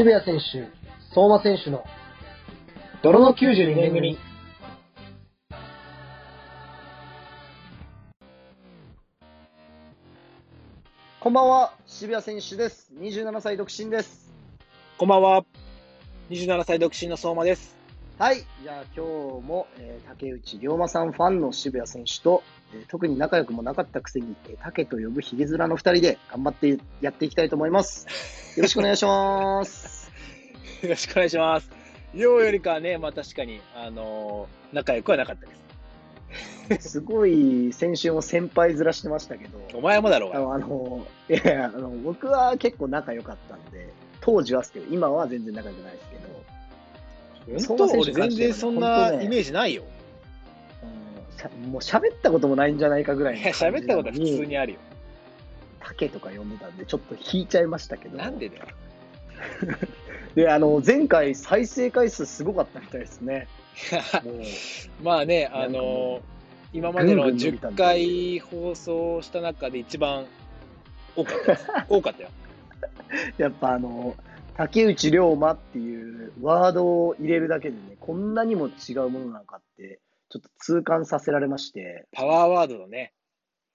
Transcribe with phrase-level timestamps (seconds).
[0.00, 0.68] 渋谷選手、
[1.14, 1.84] 相馬選手の
[3.02, 4.18] 泥の92年組。
[11.18, 12.90] こんばんは、渋谷選手です。
[12.98, 14.32] 27歳独身です。
[14.96, 15.44] こんばんは。
[16.30, 17.79] 27歳独身の相馬です。
[18.20, 18.44] はい。
[18.62, 22.42] じゃあ今日も、えー竹内涼真さんファンの渋谷選手と、
[22.74, 28.06] えー特に仲良くもなかったくせに、えー竹と呼ぶヒゲ面の二人で頑張ってやっていきたいと思います。
[28.58, 30.12] よろしくお願いします。
[30.84, 31.70] よろしくお願いします。
[32.12, 35.46] ようよりかはね、まあ確かに、あのー仲良くはなかった
[36.74, 36.90] です。
[36.90, 40.54] すごい先週も先輩面してましたけど、お前もだろうが。
[40.56, 43.88] あの、いやあの、僕は結構仲良かったんで、
[44.20, 46.39] 当時はですけど、今は全然仲良くないですけど、
[47.66, 49.84] 本当俺全然そんなイメージないよ。
[50.82, 54.78] うんしゃもう喋ったこともないんじゃないかぐらい喋ったことは普通にあるよ。
[55.80, 58.18] 竹とか呼んでたんで、ちょっと引いちゃいましたけど。
[58.18, 58.66] なんでだよ。
[60.34, 63.48] で、あの、前回再生回数すごかったみたいですね。
[65.02, 66.20] まあね、あの
[66.72, 70.26] 今までのぐんぐん伸びたん10で回放送した中で一番
[71.16, 71.86] 多かった。
[71.88, 72.28] 多かったよ。
[73.38, 74.14] やっぱあの、
[74.60, 83.14] 竹内涼真っていうワードを入れるだけでね、こんなにも違うものなのかって、ちょっと痛感させられまして、パワーワードだね。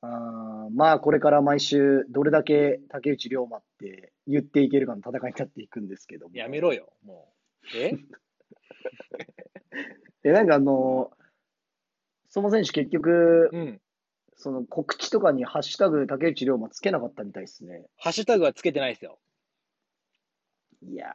[0.01, 6.35] あーまあこれから毎週どれだけ竹内涼真って言っていけるかの戦いになっていくんですけども。
[6.35, 7.33] やめろよ、も
[7.73, 7.77] う。
[7.77, 7.97] え？
[10.23, 11.09] え、なんかあの、
[12.29, 13.81] 相馬選手結局、うん。
[14.35, 17.87] その告知とかにハッシュタグ竹内涼真つけなかったみたいですね。
[17.97, 19.17] ハッシュタグはつけてないですよ。
[20.87, 21.13] いやー、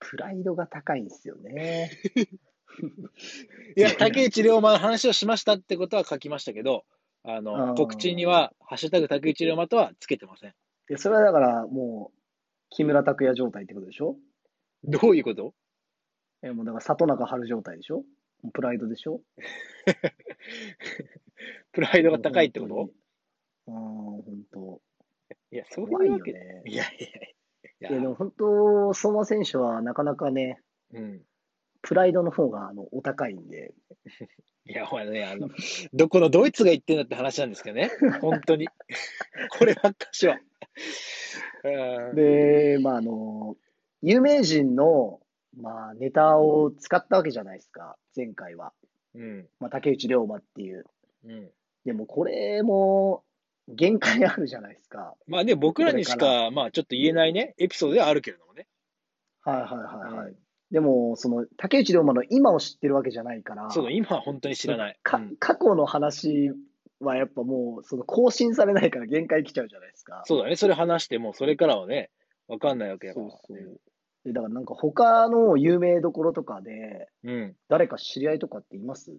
[0.00, 1.90] プライドが高いんですよね。
[3.76, 6.84] いや、竹内涼真の話をしましたってことは書きましたけど、
[7.24, 10.54] ああの、ー告知には、ハッシュタグ竹内涼真とはつけてません。
[10.86, 12.18] で、それはだからもう、
[12.70, 14.16] 木村拓哉状態ってことでしょ？
[14.84, 15.54] どういうこと？
[16.42, 18.04] え、もうだから里中春状態でしょ？
[18.52, 19.20] プライドでしょ？
[21.72, 22.90] プライドが高いってこと？
[23.66, 23.76] うーん、
[24.22, 24.22] 本
[24.52, 24.80] 当。
[25.50, 26.32] いや、そういうわけ。
[26.32, 26.62] ね。
[26.66, 27.37] いやいやいや。
[27.80, 30.60] いや、でも本当、相馬選手はなかなかね、
[30.92, 31.22] うん。
[31.80, 33.72] プライドの方があのお高いんで、
[34.66, 35.48] いや、ほらね、あの、
[35.94, 37.90] どこのドイツが言ってんだって話なんですけどね。
[38.20, 38.68] 本当に。
[39.58, 40.38] こればっかしは。
[41.64, 43.56] うんで、まああの、
[44.02, 45.20] 有名人の、
[45.56, 48.72] まあ、ネタを使ったわけじゃないですか、前回は。
[49.14, 49.48] うん。
[49.58, 50.84] まあ、竹内涼真っていう。
[51.24, 51.50] うん。
[51.84, 53.24] でもこれも
[53.68, 55.14] 限界あるじゃないですか。
[55.26, 58.66] まあね、僕らにしかか、まあちょっと言えないね、エピソードではあるけれどもね。
[59.42, 60.26] はいはいはいはい。
[60.28, 60.36] うん
[60.70, 64.98] でも、その、竹内涼真の今を知ってるわけじゃないから、そうだ、今は本当に知らない。
[65.02, 66.50] かうん過去の話
[67.00, 70.24] はやっぱもう、その更新されないから限界来ちゃうじゃないですか。
[70.26, 72.10] そうだね、それ話しても、それからはね、
[72.48, 73.30] わかんないわけだから。
[73.30, 73.80] そうそう
[74.26, 77.56] でだからなんか他の有名どころとかで、うん。
[77.70, 79.16] 誰か知り合いとかっています？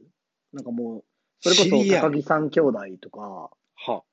[0.54, 1.04] なんかもう、
[1.40, 3.50] それこそ高木三兄弟とか、
[3.88, 4.04] は。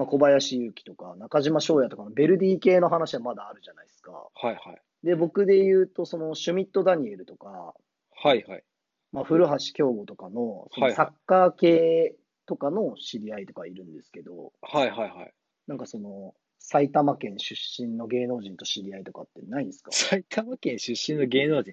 [0.00, 4.12] まあ、小林祐希とか、中島翔也とかのベルディ系の話はまだあるじゃないですか。
[4.12, 5.06] はいはい。
[5.06, 7.74] で、僕で言うと、そのシュミット・ダニエルとか、
[8.22, 8.64] はいはい。
[9.12, 12.14] まあ、古橋京吾とかの、そのサッカー系
[12.46, 15.34] とかの知り合いとかいるんですけど、はいはいはい。
[15.66, 19.92] なんかその、埼玉県出身の芸能人と知り合いとかってないんですか？
[19.92, 21.72] 埼玉県出身の芸能人。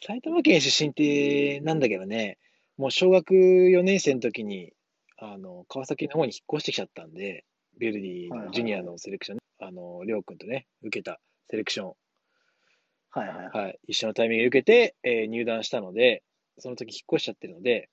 [0.00, 2.38] 埼玉県出身ってなんだけどね、
[2.76, 4.72] もう小学4年生の時に、
[5.18, 7.46] あの、川崎の方に引っ越してきちゃったんで、
[7.78, 11.20] ベルディはいはいのジュニアのセレクション、あの、りょうくんとね、受けた
[11.50, 11.92] セレクション、
[13.10, 13.48] はいはいはい。
[13.48, 16.22] はい、一緒のタイミングで受けて、えー入団したので、
[16.58, 17.88] その時引っ越しちゃってるので、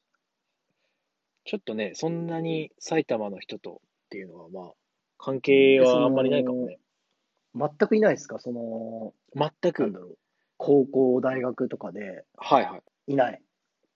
[1.46, 4.72] ちょっとね、そんなに埼玉の人とっていうのは、まあ、
[5.18, 6.80] 関係はあんまりないかもね。
[7.56, 8.40] 全くいないですか？
[8.40, 10.18] その、全く。
[10.58, 13.14] 高校、大学とかではいはい。
[13.14, 13.42] いない。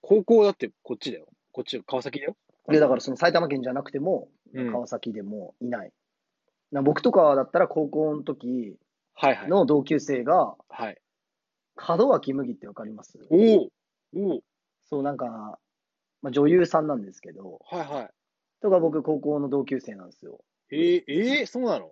[0.02, 1.26] 高校だってこっちだよ。
[1.52, 2.36] こっち、川崎だよ。
[2.68, 4.37] で、だからその埼玉県じゃなくても、うん。
[4.54, 5.92] 川崎でもいない。
[6.72, 8.76] な僕とかだったら高校の時
[9.14, 9.48] はいはい。
[9.48, 10.98] の同級生が、はい。
[11.88, 13.18] 門脇麦ってわかります？
[13.30, 13.70] お
[14.14, 14.40] お
[14.84, 15.58] そう、なんか、
[16.22, 18.10] まあ、女優さんなんですけど、はいは
[18.60, 20.40] とか僕高校の同級生なんですよ。
[20.70, 20.76] い。
[20.76, 21.90] えー、えー、そうなの？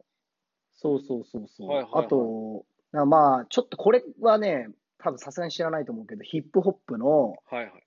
[0.74, 1.68] そうそうそうそう。
[1.68, 4.68] はいはいはいあと、なまあ、ちょっとこれはね、
[4.98, 7.86] 多分さすがに知らないと思うけど、ヒップホップの、はいはい。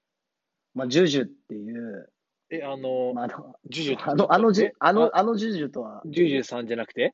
[0.75, 2.11] まあ、ジュジュっていう、
[2.51, 7.13] え、あの、まあ、あの、ジュジュあの、あのジュえ、あの、あのジュジュとは、ジュジュさんじゃなくて？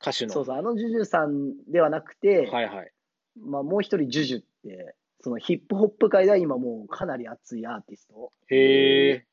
[0.00, 0.32] 歌手の。
[0.32, 2.92] そうそう、あのジュジュさんではなくて、はいはい。
[3.38, 8.30] まあ、もう一人ジュジュって、そのヒップホップ界では今もうかなり熱いアーティスト。
[8.48, 9.26] へえ。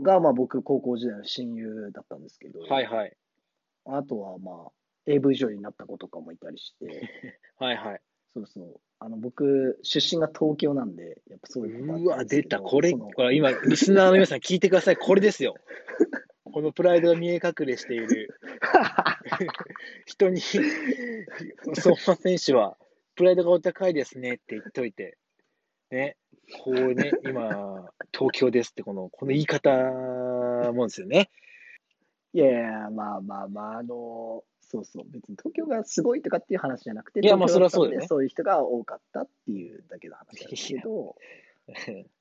[0.00, 3.16] が、まあ僕、高校時代の親友だったんですけど、はいはい。
[3.84, 4.72] あとはまあ、
[5.06, 6.86] AV 女優になった子とかもいたりして、
[7.58, 8.00] はいはい。
[8.32, 8.80] そうそう。
[9.04, 12.60] あの、僕、出身が東京なんで、やっぱそういううわ、出た。
[12.60, 14.96] これ、そのほら、今、リスナーの皆さん聞いてください。
[14.96, 15.56] これですよ。
[16.44, 18.40] このプライドが見え隠れしている
[20.06, 22.78] 人に、相馬選手は、
[23.14, 25.18] プライドがお高いですねって言っといて、
[25.90, 26.16] ね、
[26.62, 31.28] こうね、今、東京ですって、この、この言い方もんですよね。
[32.32, 41.14] いやいや、まあまあまあ、あの、そうそう、別に東京がすごいとかっていう話じゃなくて、いやまあそれはそうだよねそういう人が多かったっていうだけの話なんですけど、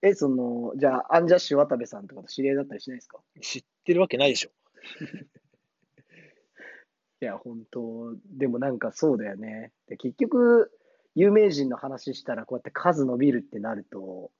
[0.04, 3.20] え、その、じゃあ、アンジャッシュ渡部さんとかと知り合いだったりしないですか？
[3.42, 4.52] 知ってるわけないでしょ。
[7.22, 9.72] いや、本当でもなんかそうだよね。
[9.88, 10.72] で結局、
[11.16, 14.32] 有名人の話したら、こうやって数伸びるってなると、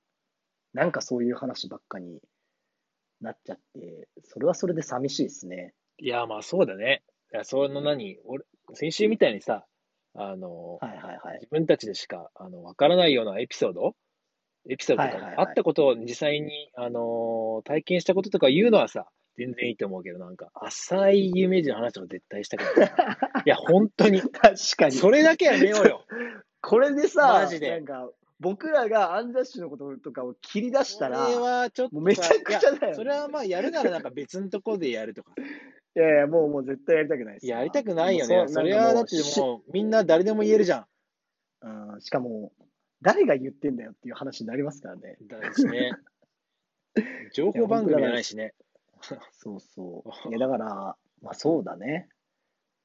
[0.72, 2.20] なんかそういう話ばっかに
[3.20, 5.74] なっちゃって、それはそれで寂しいですね。
[5.98, 7.02] いや、まあそうだね。
[7.34, 8.44] いや、その何、俺、
[8.74, 9.66] 先週みたいにさ、
[10.14, 11.38] あの、はいはいはい。
[11.40, 13.96] 自分たちでしか、あの、わからないようなエピソード
[14.70, 22.92] エピソードとか、はいはいはいあったことを実際に、あの体験したこととか言うのはさ、全然いいと思うけど、なんか、浅い有名人の話とか絶対したくない。
[23.46, 24.20] いや、本当に。
[24.20, 24.30] 確
[24.76, 24.92] かに。
[24.92, 26.04] それだけはやめようよ。
[26.62, 28.08] これでさ、マジでなんか、
[28.38, 35.34] 僕らがアンジャッシュのこととかを切り出したら、それいはちょっとめちゃくちゃだよそれはまあ、やるならなんか別のところでやるとか。
[35.98, 37.46] やいや、もうもう絶対やりたくないです。
[37.46, 38.46] やりたくないよね。
[38.48, 40.86] それはだってしもう、みんな誰でも言えるじゃん。
[41.94, 42.52] うんしかも、
[43.00, 45.16] 誰が言ってんだよっていう話になりますからね。
[45.28, 45.92] だしね。
[47.34, 48.54] 情報番組じゃないしね。
[49.32, 50.28] そうそう。
[50.30, 52.08] いや、だから、まあそうだね。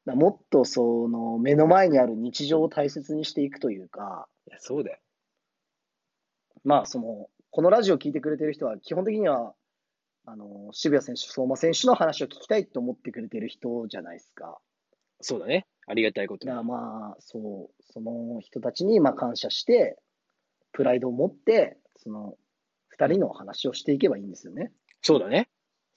[0.06, 5.00] だもっとその目の前にある日常を大切にしていくというか、いや、そうだよ。
[6.64, 9.54] まあその、このラジオを聞いてくれてる人は基本的には、
[10.32, 14.60] あの、渋谷選手、相馬選手の話を聞きたいと思ってくれてる人じゃないですか。
[15.22, 15.66] そうだね。
[15.88, 19.98] ありがたいことにだからまあ、そう、その人たちにまあ感謝して、
[20.72, 22.36] プライドを持って、その
[22.90, 24.72] 二人の話をしていけばいいんですよね。
[25.02, 25.50] そうだね。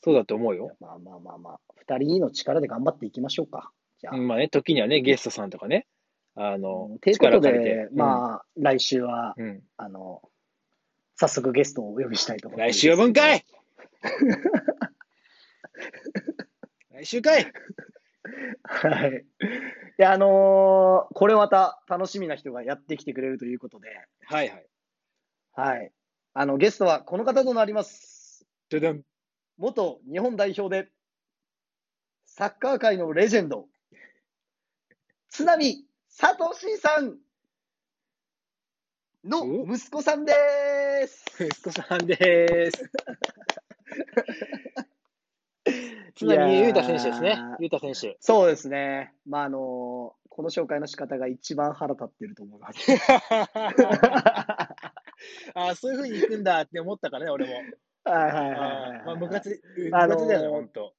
[0.02, 0.76] そうだと思うよ。
[0.80, 3.70] まあまあまあまあ、二人の力で頑張っていきましょうか。
[4.00, 4.16] じゃあ。
[4.16, 5.86] うんまあね、時にはね、ゲストさんとかね、
[6.34, 9.36] あのうん、ということでまあ、来週は、
[9.76, 10.22] あの、
[11.16, 12.72] 早速ゲストをお呼びしたいと思います。
[12.72, 13.44] 来週は分かい
[16.90, 17.52] 来週かい
[18.64, 19.24] はい。
[19.98, 23.88] いや、あのーこれまた楽しみな人がやってきてくれるということで、
[24.24, 24.66] はいはい。
[25.52, 25.92] はい。
[26.34, 28.46] あの、ゲストはこの方となります。
[28.70, 29.02] ドゥドン。
[29.58, 30.90] 元日本代表で、
[32.24, 33.68] サッカー界のレジェンド、
[35.28, 37.18] 津波聡さん
[39.24, 40.32] のお息子さんで
[41.06, 41.24] す。
[41.44, 42.90] 息子さんです。
[46.14, 47.38] 津波裕太選手ですね。
[47.58, 48.16] 裕太選手。
[48.20, 49.14] そうですね。
[49.26, 52.90] まあ、あのこの紹介の仕方が一番腹立ってると思います。
[55.54, 57.52] あそういうふうに行くんだって思ったからね、俺も。
[58.04, 59.06] はいはいはい。
[59.06, 59.62] まあ、部活、
[60.26, 60.94] だよね、ほんと。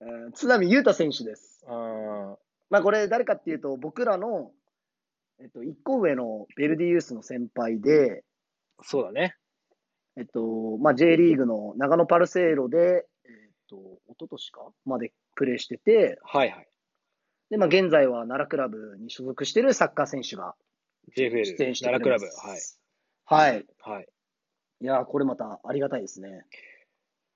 [0.00, 1.64] うん津波裕太選手です。
[1.66, 2.36] あ
[2.70, 4.52] まあ、これ誰かっていうと、僕らの、
[5.40, 9.36] えっと、一個上のベルディユースの先輩で、ーそうだね。
[10.18, 13.76] えっと、まあ、J リーグの長野パルセイロで、えっと、
[14.08, 16.68] 一昨年かまでプレーしてて、はいはい。
[17.50, 20.56] で、まあ、現在は奈良クラブに所属しているサッカー選手が
[21.16, 22.24] JFL、出演して奈良クラブ。
[22.24, 22.60] はい。
[23.26, 23.66] はい。
[23.80, 24.08] はい。
[24.80, 26.44] いやー、これまたありがたいですね。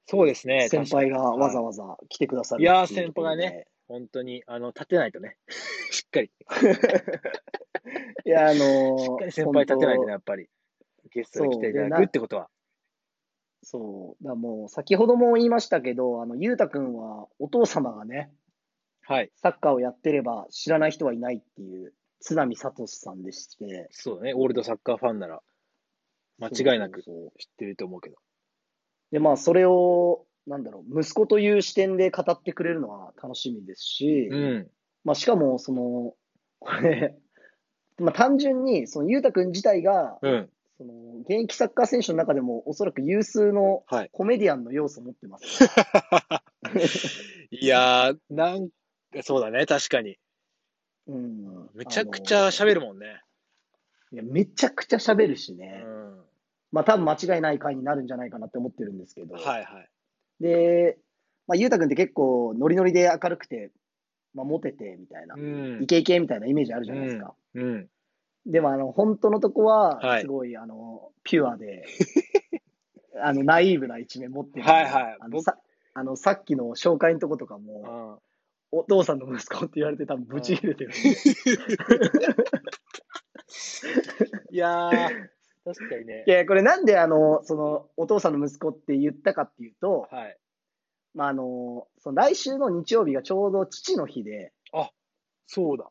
[0.07, 0.69] そうですね。
[0.69, 3.67] 先輩がわざわわざ来てくださるいやーってうところで先輩がね。
[3.87, 5.37] 本当に、あの、立てないとね。
[5.93, 6.33] しっかり。
[8.27, 10.49] いや、あのー しっかり先輩立てないとね、やっぱり。
[11.13, 12.51] ゲストに来ていただくってことは。
[13.63, 14.25] そう。
[14.25, 18.33] だもう、先ほども言いましたけど、あの、ゆうたくんは、お父様がね、
[19.03, 19.31] はい。
[19.37, 23.89] サッカーをやってれば知らない人はいないっていう、津波聡さんでして。
[23.91, 24.35] そうだね。
[24.35, 25.43] オールドサッカーファンなら、
[26.39, 28.17] 間違いなくそうそうそう知ってると思うけど。
[29.11, 34.71] で、まあ、それを、なんだろう、息子という視点で語ってくれるのは楽しみですし、うん。
[35.05, 36.15] まあ、しかも、その、
[36.61, 37.17] これ、
[37.99, 40.51] まあ、単純に、その、ゆうたくん自体が、うん。
[40.79, 44.11] その、現役サッカー選手の中でも、おそらく有数のはい。
[44.13, 45.65] コメディアンの要素を持ってます。
[47.51, 49.67] いやー、なんか、そうだね。
[49.67, 50.19] 確かに。
[51.07, 51.71] うん。
[51.75, 53.23] めちゃくちゃ喋るもんね。
[54.13, 55.85] いや、めちゃくちゃ喋るしうね。
[55.85, 56.25] ん。
[56.71, 59.35] まあ、多分間違いない回になるんじゃないかなって思ってるんですけど。
[59.35, 59.91] はいはい。
[60.41, 60.99] で、
[61.47, 63.71] まあ、ゆうたくんって結構、ノリノリで明るくて、
[64.35, 65.39] まあ、モテて、みたいなう。
[65.39, 65.87] んイ。
[65.87, 67.35] ケイケみたいなイメージあるじゃないですか。
[67.55, 67.89] うん。
[68.47, 71.85] でも、あの、本当のとこはは、いすごい、あの、ピュアで、
[73.21, 74.67] あの、ナイーブな一面持ってる。
[74.67, 75.59] はいはい僕あのさ
[75.95, 78.21] あの、さっきの紹介のとことかも、
[78.71, 80.93] お父さんの息子って言われて多分ブチ切れてる。
[84.51, 85.29] いやー、
[85.65, 86.31] 確かにねい。
[86.31, 90.39] や、これなんであの、その、お父さんの息子って言ったかっていうと、はい。
[91.15, 94.55] まあ、あの、その来週の日曜日がちょうど父の日で、
[95.47, 95.91] そうだ。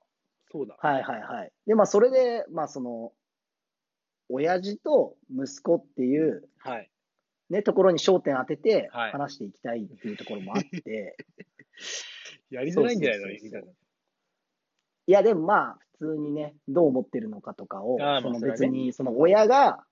[0.52, 0.76] そうだ。
[0.80, 1.52] はいはいはい。
[1.66, 3.14] で、まあ、それで、まあ、その、
[4.30, 6.90] 親父と息子っていう、はい。
[7.50, 9.12] ね、ところに焦点当ててはい。
[9.12, 11.18] 話していきたいっていうところもあって、
[12.50, 13.60] やりづらいんじゃないの？
[15.08, 19.86] いや、でもまあ、普通にね、どう思ってるのかとかを、その別に、その親が、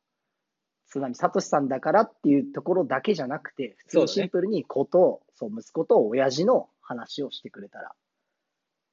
[0.88, 7.94] 津波聡さんだからっていうところだけじゃなくて、普通にシンプルに子と、そう、息子と親父の話をしてくれたら、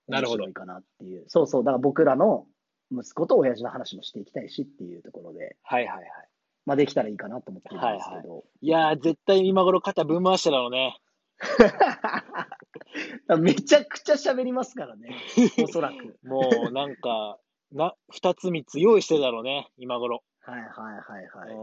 [0.08, 1.24] なるほど面白いかなっていう。
[1.28, 2.46] そうそう、だから僕らの
[2.92, 6.06] 息子と親父の話もしていきたいしっていうところで、はいはいはい。
[6.64, 8.44] まあできたらいいかなと思ってるんですけど。
[8.60, 10.98] いやー、絶対今頃肩ぶん回してたろうね。
[13.38, 15.14] めちゃくちゃ喋りますからね、
[15.62, 16.18] おそらく。
[16.26, 17.38] もうなんか、
[17.72, 20.22] な、二つ三つ用意してたろうね、今頃。
[20.40, 21.56] はいはいはいはい。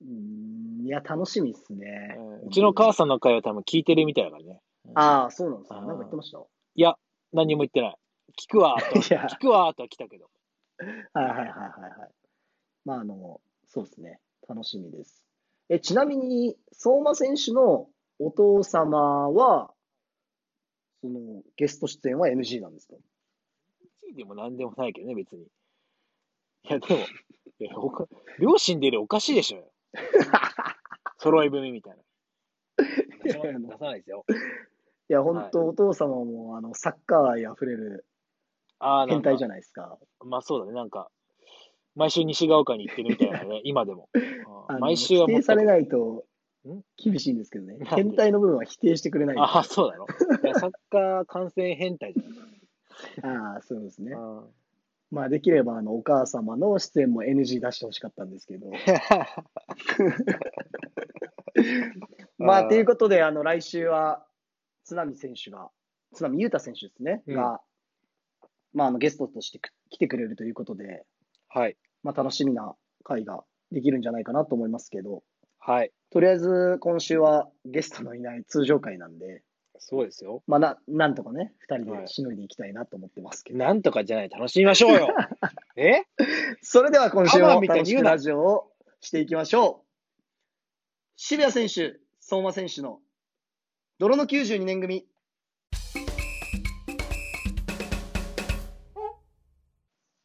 [0.00, 2.16] うんいや、楽しみっすね。
[2.46, 4.60] うちの母さんの会は多分聞いてるみたいだからね。
[4.94, 5.76] ああ、そうなんですか。
[5.80, 6.38] なんか言ってました？
[6.38, 6.42] い
[6.80, 6.96] や、
[7.32, 7.96] 何にも言ってない。
[8.38, 9.14] 聞くわーと。
[9.14, 10.30] いや聞くわーとは来たけど。
[11.12, 12.10] はいはいはいはいはい。
[12.84, 14.20] まあ、あの、そうですね。
[14.48, 15.24] 楽しみです。
[15.68, 19.70] え、ちなみに、相馬選手のお父様は、
[21.02, 22.94] その、ゲスト出演は NG なんですか？
[24.16, 25.42] でも何でもないけどね、別に。
[25.42, 25.48] い
[26.70, 27.00] や、でも、
[27.60, 28.06] いやおか
[28.38, 29.72] 両親出るおかしいでしょよ。
[31.18, 32.02] 揃い踏みみたいな。
[33.24, 33.38] 出さ
[33.84, 34.24] ないですよ。
[35.10, 38.04] いや、本当、お父様も、あの、サッカー愛あふれる
[38.78, 39.98] あ変態じゃないですか。
[40.24, 41.08] まあそうだね、なんか、
[41.94, 44.08] 毎週西が丘に行ってるみたいなね、 今でも。
[44.68, 46.24] あの毎週は否定されないと
[46.68, 46.82] ん？
[46.96, 47.78] 厳しいんですけどね。
[47.84, 49.36] 変態の部分は否定してくれない。
[49.38, 50.06] あああ、そうだろ。
[50.54, 52.20] サッカー観戦変態じ
[53.22, 54.18] あ、そうですねゃ。
[54.18, 54.48] ん。
[55.10, 58.70] まあ、できれば、あの、お母様の出演も NG 出してほしかったんですけど。
[62.36, 64.27] まあ、ということで、あの、来週は、
[64.88, 65.68] 津波選手が、
[66.14, 67.60] 津波裕太選手ですね、うんが、
[68.72, 71.04] まあ、あの、ゲストとしてく来てくれるということで、
[71.48, 71.76] はい。
[72.02, 75.22] まあ、楽しみな回ができるんじゃないかなと思いますけど、
[75.58, 75.92] はい。
[76.10, 79.42] とりあえず、今週はゲストのいない通常回なんで、
[79.78, 80.42] そうですよ。
[80.46, 83.58] まあ、な、なんとかね、二人はいでしのいでいきたいなと思ってますけど。
[83.58, 85.08] なんとかじゃない、楽しみましょうよ。
[85.76, 86.04] え？
[86.62, 89.88] それでは今週アマンもみたいに言うな楽しくラジオをしていきましょう。
[91.16, 93.00] 渋谷選手、相馬選手の
[93.98, 95.06] 泥の92年組。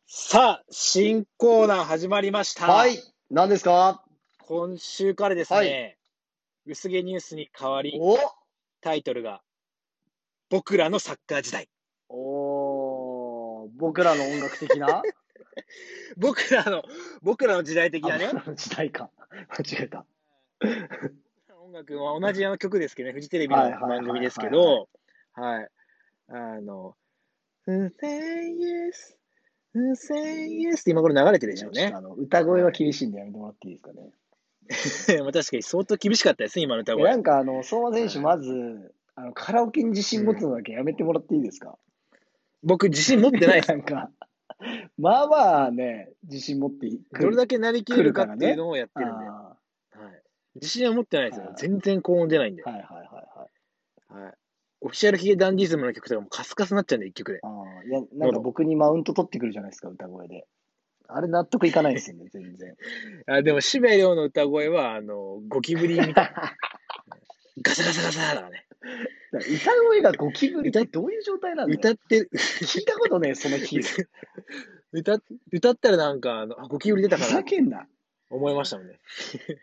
[0.08, 2.68] さあ、新コーナー始まりました。
[2.68, 3.00] はい。
[3.30, 4.04] 何ですか？
[4.40, 5.98] 今週からですね、はい
[6.66, 8.18] 薄毛ニュースに変わり、お
[8.80, 9.42] タイトルが、
[10.50, 11.68] 僕らのサッカー時代。
[12.08, 15.02] おー僕らの音楽的な？
[16.16, 16.84] 僕らの、
[17.22, 19.10] 僕らの時代的なねあ、僕らの時代か。
[19.50, 20.06] 間違えた。
[21.74, 24.88] 音楽は同じあの曲ですけどね、フジテレビの番組ですけど、
[25.34, 25.68] はい。
[26.30, 26.96] あの、
[27.66, 27.90] say
[29.74, 31.92] yes, say yes って今頃流れてるでしょうね。
[31.96, 34.12] あの歌声は厳しいんでやめてもらっていいですかね。
[35.24, 37.10] まあ確かに相当厳しかったですね、今の歌え声。
[37.10, 41.80] なんかあの、相馬選手、まず、あのカラオケに自信持つのだけやめてもらっていいですか、
[42.62, 43.78] 僕自信持ってないです な。
[43.78, 44.12] んか、
[45.00, 46.88] まあまあね、自信持って
[47.20, 49.26] どれだけなりきれるかっていうのをやってるんで。
[49.26, 49.63] あはい、
[50.56, 51.56] 自信は持ってないですよはい。
[51.58, 52.64] 全然高音出ないんで。
[52.64, 54.24] ーはいはいはいはい。
[54.24, 54.34] はい。
[54.82, 57.40] オフィシャルヒゲダンディズムの曲とかもカスカスになっちゃうんで、一曲で。
[57.42, 60.46] ああ、いや、なんか僕にマウント取ってくるじゃないですか、歌声で。
[61.08, 62.76] あれ納得いかないですよね、 全然。
[63.28, 66.56] あでも、渋谷亮の歌声は、あの、ゴキブリみたいな。
[67.62, 68.68] ガサガサガサだからね。
[69.32, 73.82] 歌声がゴキブリってどういう状態なんだよ歌ってる、聞いたことねえ、その日。
[73.82, 74.10] ふ
[74.92, 75.20] 歌、
[75.52, 77.88] 歌ったらなんか、あの、あゴキブリ出たかなざけんな。
[78.34, 79.00] 思いましたもんね。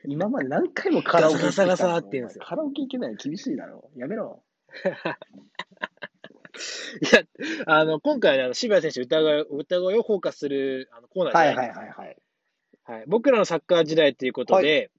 [0.06, 3.90] 今まで何回もカラオケガサガサガサって言うんですよカラオケ行けないの厳しいだろ。
[3.96, 4.42] やめろ。
[7.02, 7.22] いや、
[7.66, 12.16] あの、今回、あの渋谷選手歌声、歌声をフォーカスするあのコーナーじゃははいないいですはいはい。
[12.84, 13.04] はい。
[13.06, 14.90] 僕らのサッカー時代ということで、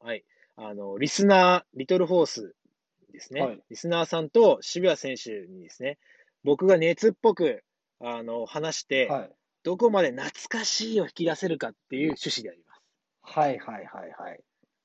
[0.00, 0.24] はい。
[0.56, 2.54] あの、リスナー、リトルホース
[3.12, 3.40] ですね。
[3.40, 5.98] はいリスナーさんと渋谷選手にですね、
[6.42, 7.62] 僕が熱っぽく、
[8.00, 9.30] あの、話して、はい。
[9.62, 12.71] どこまで懐かしいを引き出せるかっていう趣旨であります。
[13.22, 14.40] はいはいはいはい。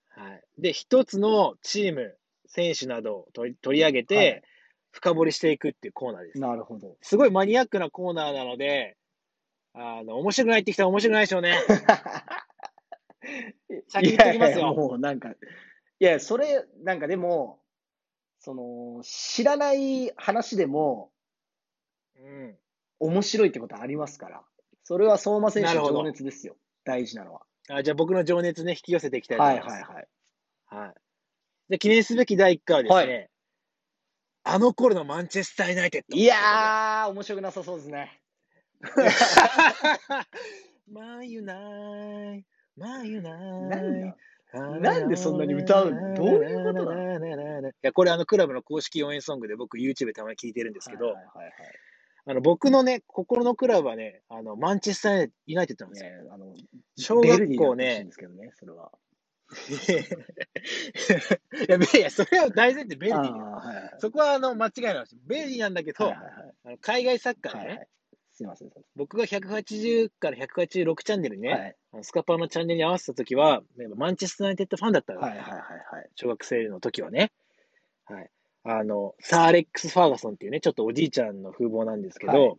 [0.10, 0.44] はい。
[0.58, 2.18] で、一つのチーム、
[2.48, 4.42] 選手などを取り取り上げて、はい
[4.98, 6.40] 深掘りしていくっていうコーナーです。
[6.40, 6.98] なるほど。
[7.02, 8.98] すごいマニアックなコーナーなので、
[9.74, 11.60] あの、面白くないってきたら面白くないでしょうね。
[13.90, 14.74] 先言っときますいやいやよ。
[14.74, 15.36] もうなんか、い
[16.00, 17.62] や、それ、なんかでも、
[18.40, 21.12] その、知らない話でも
[22.16, 22.58] うん。
[23.00, 24.44] 面白いってことありますから。
[24.84, 26.58] それは相馬選手の情熱ですよ。
[26.84, 27.46] 大事なのは。
[27.70, 29.74] あじゃあ僕の情熱ね、引き寄せていきたいとはい思います。
[29.74, 30.08] はいはい。
[30.86, 30.94] はい。
[31.70, 33.30] じゃあ記念すべき第1回はですね、はい
[34.50, 36.16] あの頃のマンチェスター・ユナイテッド。
[36.16, 38.22] いやー、面白くなさそうですね。
[40.90, 41.54] マンユナ
[42.34, 42.46] イ、
[42.78, 44.16] マンユナイ
[44.54, 44.80] だ。
[44.80, 46.16] なんでそんなに歌うの？
[46.16, 51.54] どういうことなのいや、これあのクラブの公式応援ソングで僕 YouTube でたまに聞いてるんですけど、はいはいはいはい
[52.30, 56.10] あの僕のね、心のクラブはね、あのマンチェスター・ユナイテッドなんですよ。
[56.10, 56.54] いやいやあの、
[56.98, 58.92] 小学校ねで、すけどね、それは。
[61.68, 65.06] いや、ベいやそれは大前提ベルディはいはいそこはあの間違いない。
[65.26, 66.34] ベルディなんだけど、はいはいはい
[66.66, 67.88] あの海外サッカーでね、はいはい。
[68.34, 68.72] すいません。
[68.98, 76.10] 僕が180から186チャンネルにね、はいスカパーのチャンネルに合わせたときは、ねマンチェスター・ユナイテッドファンだったの、はいはいはいはい。
[76.16, 77.32] 小学生の時はね。
[78.04, 78.30] はい。
[78.70, 82.56] あの、サー・アレックス・ファーガソンっていうね、ちょっとおじいちゃんの風貌なんですけど、はい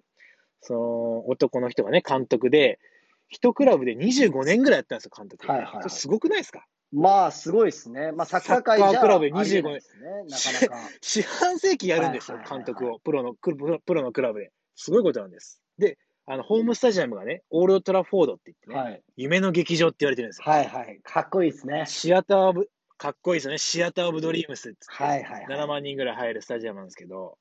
[0.60, 2.80] その男の人がね、監督で、
[3.28, 5.46] 一クラブで25年ぐらいやったんですよ、監督。
[5.46, 6.66] はいはいはいすごくないですか？
[6.90, 8.10] まあ、すごいですね。
[8.10, 10.10] まあ、サッカー界じゃサッカークラブで25ありえないですね。
[10.28, 10.90] なかなか。
[11.00, 12.98] 四半世紀やるんですよ、監督を。
[12.98, 14.50] プロの、プロプロのクラブで。
[14.74, 15.62] すごいことなんです。
[15.78, 15.96] で、
[16.26, 19.02] あの、ホームスタジアムがね、オールドトラフォードって言ってね、はい。
[19.16, 20.44] 夢の劇場って言われてるんですよ。
[20.50, 20.98] はいはい。
[21.04, 21.84] かっこいいですね。
[21.86, 22.68] シアターオブ、
[22.98, 23.58] かっこいいですよね。
[23.58, 25.58] シアターオブドリームスっつって、はいはいはい。
[25.58, 27.38] 7万人ぐらい入るスタジアムなんですけど、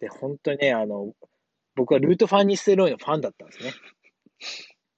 [0.00, 1.12] で、本当にね、あの、
[1.74, 3.72] 僕はルート・ファンニステロイのファンだったんですね。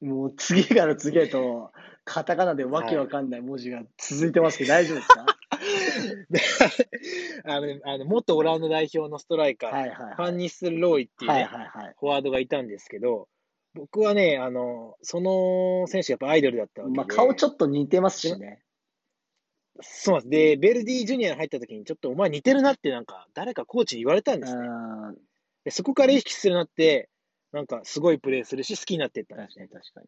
[0.00, 1.71] もう次から次へと、
[2.05, 5.26] カタカナでわけわかんない文字が続いてますけど、大丈夫ですか？
[6.31, 6.41] で
[7.45, 10.15] あの、あの元オランダ代表のストライカー、はいはいはい。
[10.17, 11.95] ファンニステロイっていうね、はいはいはい。
[11.99, 13.29] フォワードがいたんですけど、
[13.75, 16.97] 僕はね、あの、その選手がやっぱアイドルだったわけで。
[16.99, 18.62] まあ、顔ちょっっと似てますしね。
[19.76, 19.83] と。
[19.83, 20.56] そうなんです。
[20.56, 24.66] で、ベルディジュニアに入った時に、ちょっとお前似てるなってなんか、誰かコーチに言われたんうですね。
[24.66, 25.17] ん。
[25.65, 27.08] でそこから意識するようになって、
[27.52, 29.69] なんかすごいプレーするし、好きになっていったんですね。
[29.69, 30.06] 確かに確かに。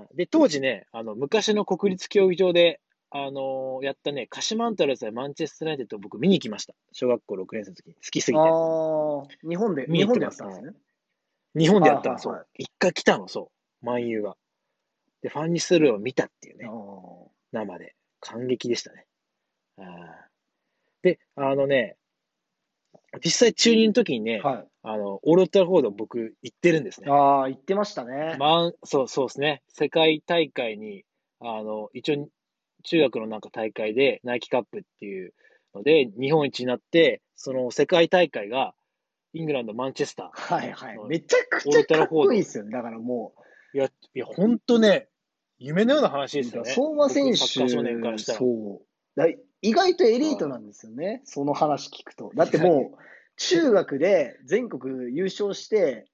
[0.00, 6.74] はいで、当時ね、あの、昔の国立競技場で、あのーやったね、鹿島アントラーズやマンチェスター・ユナイテッドを僕見に行きました。
[6.92, 7.94] 小学校6年生の時に。
[7.94, 8.42] 好きすぎて。
[8.42, 10.72] ああ、日本で、日本でやったんですね。
[11.56, 12.46] 日本でやったの、そう。
[12.58, 13.50] 一回来たの、そ
[13.82, 13.86] う。
[13.86, 14.36] 万有が。
[15.22, 16.68] で、ファンにするを見たっていうね
[17.52, 17.94] 生で。
[18.20, 19.06] 感激でしたね。
[19.78, 19.84] あー
[21.02, 21.96] で、あのね、
[23.24, 24.66] 実際中2の時にね、はい。
[24.82, 27.10] あの、オールドトラフォード僕行ってるんですね。
[27.10, 28.36] ああ、言ってましたね。
[28.38, 29.62] まあ、そう、そうですね。
[29.68, 31.04] 世界大会に、
[31.40, 32.28] あの、一応、
[32.84, 35.32] 中学のなんか大会で、ナイキカップっていう
[35.74, 38.74] ので、日本一になって、その世界大会が、
[39.34, 40.54] イングランド、マンチェスター。
[40.54, 40.98] はいはい。
[41.08, 42.70] めちゃくちゃかっこいいですよね。
[42.70, 43.34] だからも
[43.74, 45.08] いや、いや、ほんとね、
[45.58, 46.70] 夢のような話う、ですよね。
[46.72, 47.38] 相馬選手。
[47.38, 49.20] そう。
[49.20, 49.26] だ
[49.60, 51.20] 意外とエリートなんですよね。
[51.24, 52.30] その話聞くと。
[52.34, 52.98] だってもう、
[53.36, 56.06] 中学で全国優勝して、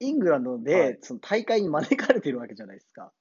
[0.00, 3.12] イングランドはでいその大会に招かれてるわけじゃないですか。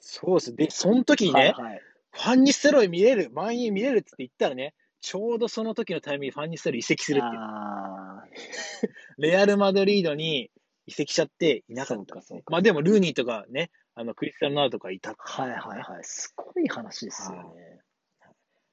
[0.00, 0.56] そうです。
[0.56, 1.82] で、その時にね、はいはい。
[2.12, 7.32] ファンニステロイ見れる、満員見れるって言ったらね、ちょうどその時のタイミングでファンニステロイ移籍するっていう。
[7.40, 8.24] あ
[9.18, 10.50] レアル・マドリードに
[10.86, 12.22] 移籍しちゃっていあ、なかったか。
[12.22, 12.44] そうか。
[12.48, 16.04] まあでも、ルーニーとかね、あの、クリスティアーノ・ロナウドとかいたはいはいはい。
[16.04, 17.80] すごい話ですよね。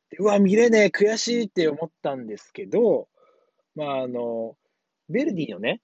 [0.10, 3.10] でうわ、見れねえ、悔しいって思ったんですけど、
[3.76, 4.56] まあ、あの、
[5.10, 5.82] ベルディのね、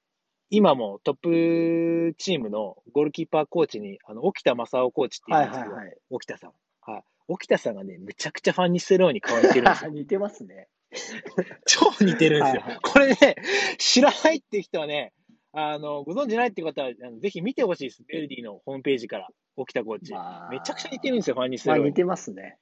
[0.50, 6.52] 今もトップチームのゴールキーパーコーチに、あの、沖田正夫コーチっていうんですけど、はいはいはい沖田さん。
[6.82, 7.04] はい。
[7.28, 9.92] 沖田さんがね、むちゃくちゃファンにステローに顔似てるんですよ。
[9.92, 10.68] 似てますね。
[11.66, 12.62] 超似てるんですよ。
[12.62, 13.36] はいはいこれね、
[13.78, 15.12] 知らないって人はね、
[15.56, 18.04] あの、ご存知ないって方は、あのぜひ見てほしいです。
[18.08, 20.12] ベルディのホームページから、沖田コーチ。
[20.12, 21.82] まあめちゃくちゃ似てるんですよ、ファンにステローに。
[21.84, 22.58] まあ似てますね。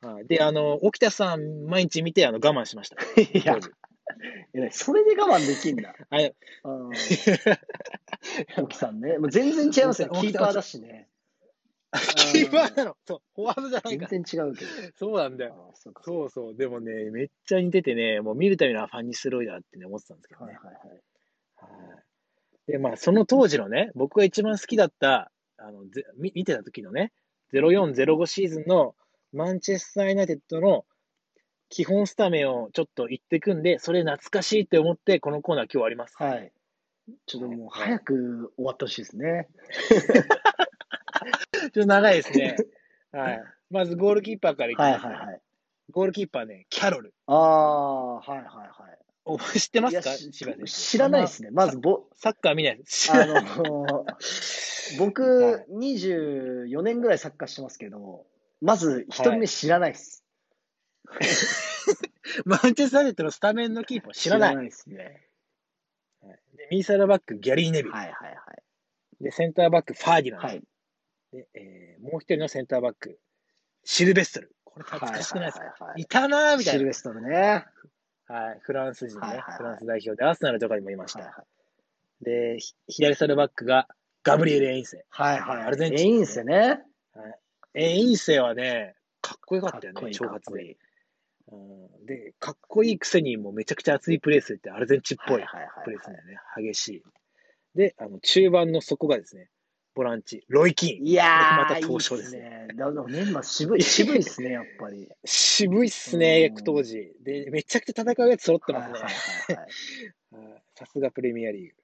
[0.00, 2.96] はいで、あの、沖田さん、毎日見て、あの、我慢しました。
[3.20, 3.58] いや
[4.70, 5.94] それで我慢できんだ。
[6.08, 6.34] あ れ
[6.64, 6.90] うん。
[8.62, 9.18] 沖さんね。
[9.18, 10.08] もう全然違いますよ。
[10.14, 11.08] キーパーだしね。
[12.32, 12.96] キーパーなの。
[13.06, 14.10] そう、フォワードじゃない全から。
[14.10, 14.70] 然違うけど。
[14.94, 15.70] そうなんだよ。
[15.72, 16.56] あそうかそうそう。
[16.56, 20.54] でもね、めっちゃ似ててね、もう見るたびにはファンにスロイだってね、思ってたんですけどね。
[20.54, 21.02] はいはいはい。
[21.60, 21.78] はい
[22.68, 27.12] で、まあ、その当時のね、僕が一番好きだった、あの、ぜ見見てた時のね、
[27.54, 28.94] 0405シーズンの
[29.32, 30.84] マンチェスター・ユナイテッドの
[31.70, 36.14] 基本スタメンをちょっと言ってくんで、それ懐かしいって思って、このコーナー今日終わります。
[36.18, 36.52] はい。
[37.26, 39.48] ちょっともう早く終わってほしいですね。
[41.52, 42.56] ちょっと長いですね。
[43.12, 43.42] はい。
[43.70, 45.40] まずゴールキーパーからいきはいます、はいはい。
[45.90, 47.14] ゴールキーパーね、キャロル。
[47.26, 48.98] ああ、はいはいはい。
[49.28, 50.16] お 知ってますか？
[50.66, 51.50] 知らないです ね。
[51.50, 53.12] まず、ぼ、サッカー見ないです。
[53.12, 58.26] あのー 僕、はい24年ぐらいサッカーしてますけど、
[58.60, 60.24] まず一人目知らないです。
[62.44, 64.64] マンチェスター・ユナイテッドのスタメンのキーパー知らない。
[64.64, 65.28] ですね。
[66.56, 67.94] で右サイドバック、ギャリー・ネビル。
[67.94, 68.38] はいはい
[69.20, 70.46] で、センターバック、ファーディナンド。
[70.46, 70.56] はい。
[70.56, 71.36] はい。
[71.36, 73.18] で、えーもう一人のセンターバック、
[73.84, 74.54] シルベストル。
[74.64, 76.78] これ懐かしくないですか、はいはいはいいたなーみたいな。
[76.78, 77.64] シルベストルね。
[78.28, 81.20] はい、フランス人ね、はいはいはいフランス代表で、アーセナルとかにもいました。
[81.20, 81.32] はい
[82.20, 83.86] で、ひ左サイドバックが
[84.24, 85.04] ガブリエル・エインセ。
[85.08, 85.62] はいはい。
[85.62, 86.80] アルゼンチンエインセね。
[87.74, 90.44] エインセはね、かっこよかったよね、かっこいい長髪で。
[90.44, 90.76] かっこいい。
[91.50, 96.38] うんで、かっこいいくせにもうめちゃくちゃ熱いプレーするってアルゼンチンっぽはいいはいはいプレーするんだよね。
[96.56, 97.02] 激しい。
[97.74, 99.48] で、あの中盤の底がですね、
[99.98, 101.06] ボランチ、ロイキン。
[101.08, 102.68] いやまた当初ですね。
[102.76, 105.08] だからメンバー渋い、渋いですね、やっぱり。
[105.24, 107.16] 渋いっすね、役当時。
[107.24, 109.58] で、めちゃくちゃ戦うやつ揃ってますね。
[110.76, 111.74] さすがプレミアリーグ。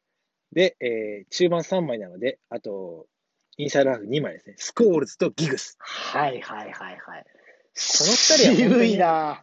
[0.52, 3.08] で、えー、中盤3枚なので、あと、
[3.56, 4.54] インサイドハーフ2枚ですね。
[4.58, 5.76] スコールズとギグス。
[5.80, 7.24] はいはいはいはい。
[7.24, 7.30] こ
[7.74, 8.54] の二人は。
[8.54, 9.42] 渋いな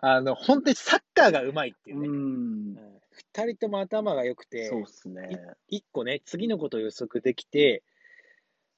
[0.00, 2.08] あの、本当にサッカーがうまいっていうね。
[2.08, 2.91] う
[3.34, 5.40] 2人とも頭が良くて、そうすね。
[5.70, 7.82] 1個ね、次のことを予測できて、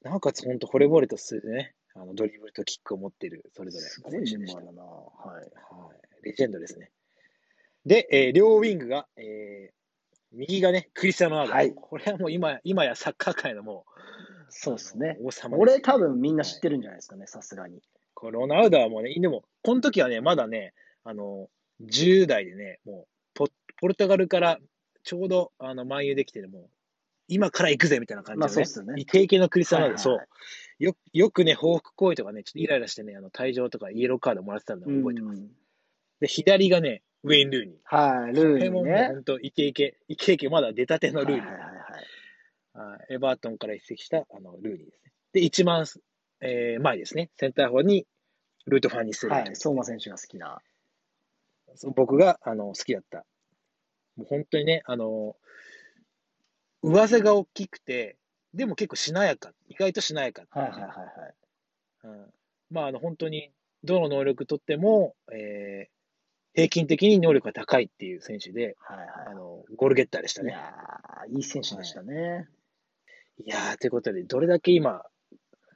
[0.03, 3.85] なおかつ本当惚れ惚れとするね、あのドリブルとキックを持ってる、それぞれ。
[3.85, 5.01] すごいメンバーだな、は
[5.33, 5.35] い。
[5.37, 6.27] はい。
[6.27, 6.91] レジェンドですね。
[7.87, 9.75] で、えー、両ウィングが、えー、
[10.33, 11.73] 右がね、クリスタノ・ロナ、はい。
[11.75, 14.01] これはもう今今やサッカー界のもう、
[14.49, 15.19] そうですね。
[15.23, 17.81] 王様こ多分みんな知ってるんじゃないですかね、さすがに。
[18.15, 21.49] これロナウドはもうね、でも、この時はね、まだね、あの、
[21.83, 23.14] 10代でね、もう
[23.85, 24.59] ポ、ポルトガルから
[25.03, 26.71] ちょうど、あの、漫遊できてる、もう、
[27.29, 30.35] 今から行くぜみたいな感じでね、まあそうっすよねイケイケのクリスティアーノ・ロナウド、はいはいそ
[30.81, 30.85] う。
[30.85, 35.41] よ、よくね、報復行為とかね、ちょっとイライラしてね、あの、退場とかイエローカードもらってたのを覚えてます。
[35.41, 35.51] うん
[36.21, 37.77] で、左がね、ウェイン・ルーニー。
[37.85, 39.09] はい、こルーれももうニーね。
[39.09, 41.45] 本当、イケイケ、イケイケ、まだ出たてのルーニー。
[41.45, 41.75] はいはいはい
[43.09, 45.13] エバートンから移籍したあのルーニーですね。
[45.33, 45.87] で、一番、
[46.41, 48.07] えー前ですね、センターフォーに
[48.67, 50.61] ルート・ファンニスはい、相馬選手が好きな。
[51.95, 53.25] 僕があの好きだった。
[54.17, 55.37] もう本当にね、あの、
[56.83, 58.17] 上背が大きくて、
[58.53, 61.35] でも結構しなやか、意外としなやかはいはいはいはい。
[62.05, 62.35] うん
[62.71, 63.51] まあ、あの本当に、
[63.83, 65.95] どの能力とっても、えー
[66.57, 70.45] 平均的に能力が高いっていう選手で、はいはあのゴールゲッターでしたい。
[70.45, 70.53] いね。
[70.53, 72.49] やー、いい選手でしたね。
[73.45, 75.03] いやー、ということで、どれだけ今、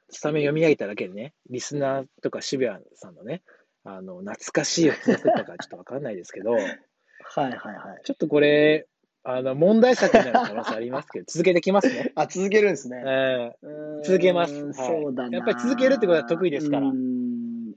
[0.09, 3.41] スタメン読み上げただけでね、リスナーとか渋谷さんのね、
[3.83, 6.55] あの、懐かしいを聞かせたかちょっとわかんないですけど、
[7.35, 8.01] はいはいはい。
[8.03, 8.87] ちょっとこれ、
[9.23, 12.11] あの、問題作になる可能性ありますけど、 続けてきますね。
[12.15, 13.03] あ、続けるんですね。
[13.05, 13.69] えー
[14.01, 15.37] 続けますはいそうだな。
[15.37, 16.93] やっぱり続けるってことは得意ですから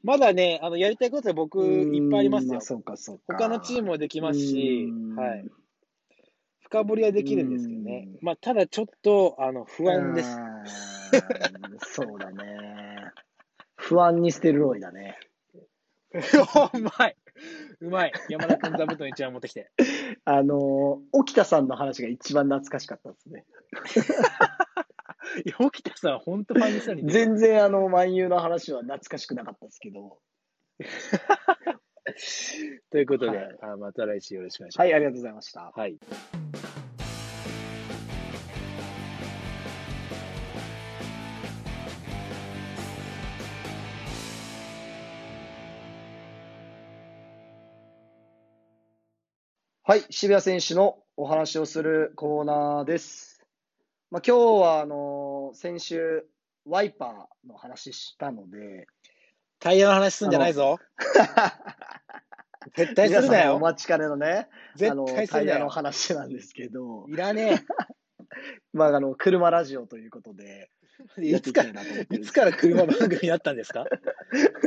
[0.05, 1.61] まだね、あの、やりたいことは僕、
[1.93, 2.61] いっぱいありますようーん。
[2.63, 3.25] そうかそうか。
[3.27, 5.45] 他のチームもできますしはい。
[6.61, 8.25] 深掘りはできるんですけどねう。
[8.25, 10.41] まあ、ただちょっと、あの、不安です。
[11.81, 13.11] そうだね。
[13.77, 15.19] 不安にステルロイだね。
[16.15, 16.19] う
[16.99, 17.17] まい。
[17.83, 18.13] うまい。
[18.29, 19.73] 山田君座布団一番持ってきて。
[20.25, 23.45] あの、沖田さんの話が一番懐かしかったですね。
[25.45, 30.21] いや、沖田さん、本当ファンにしたに全然あの、万有の話は懐かしくなかったですけど。
[32.91, 34.87] ということで、はいあまた来週よろしくお願いします。
[34.87, 35.73] はい、ありがとうございました。
[35.75, 35.99] はい。
[49.85, 53.45] はい、渋谷選手のお話をするコーナーです。
[54.13, 56.25] まあ、今日はあの先週、
[56.65, 58.87] ワイパーの話したので、
[59.59, 60.79] タイヤの話すんじゃないぞ。
[62.77, 63.59] 絶対するな皆さんおよ。
[63.59, 65.27] 待ちかねのね、あ絶の対。
[65.27, 67.65] タイヤの話なんですけど、いらね
[68.73, 70.71] まあ、あの車ラジオということで、
[71.19, 73.85] いつかっていつから車番組になったんですか？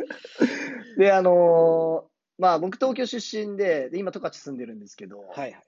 [0.97, 5.63] で、あのーまあ、僕、東京出身で、で今、十勝住んでるんですけど、はいはい。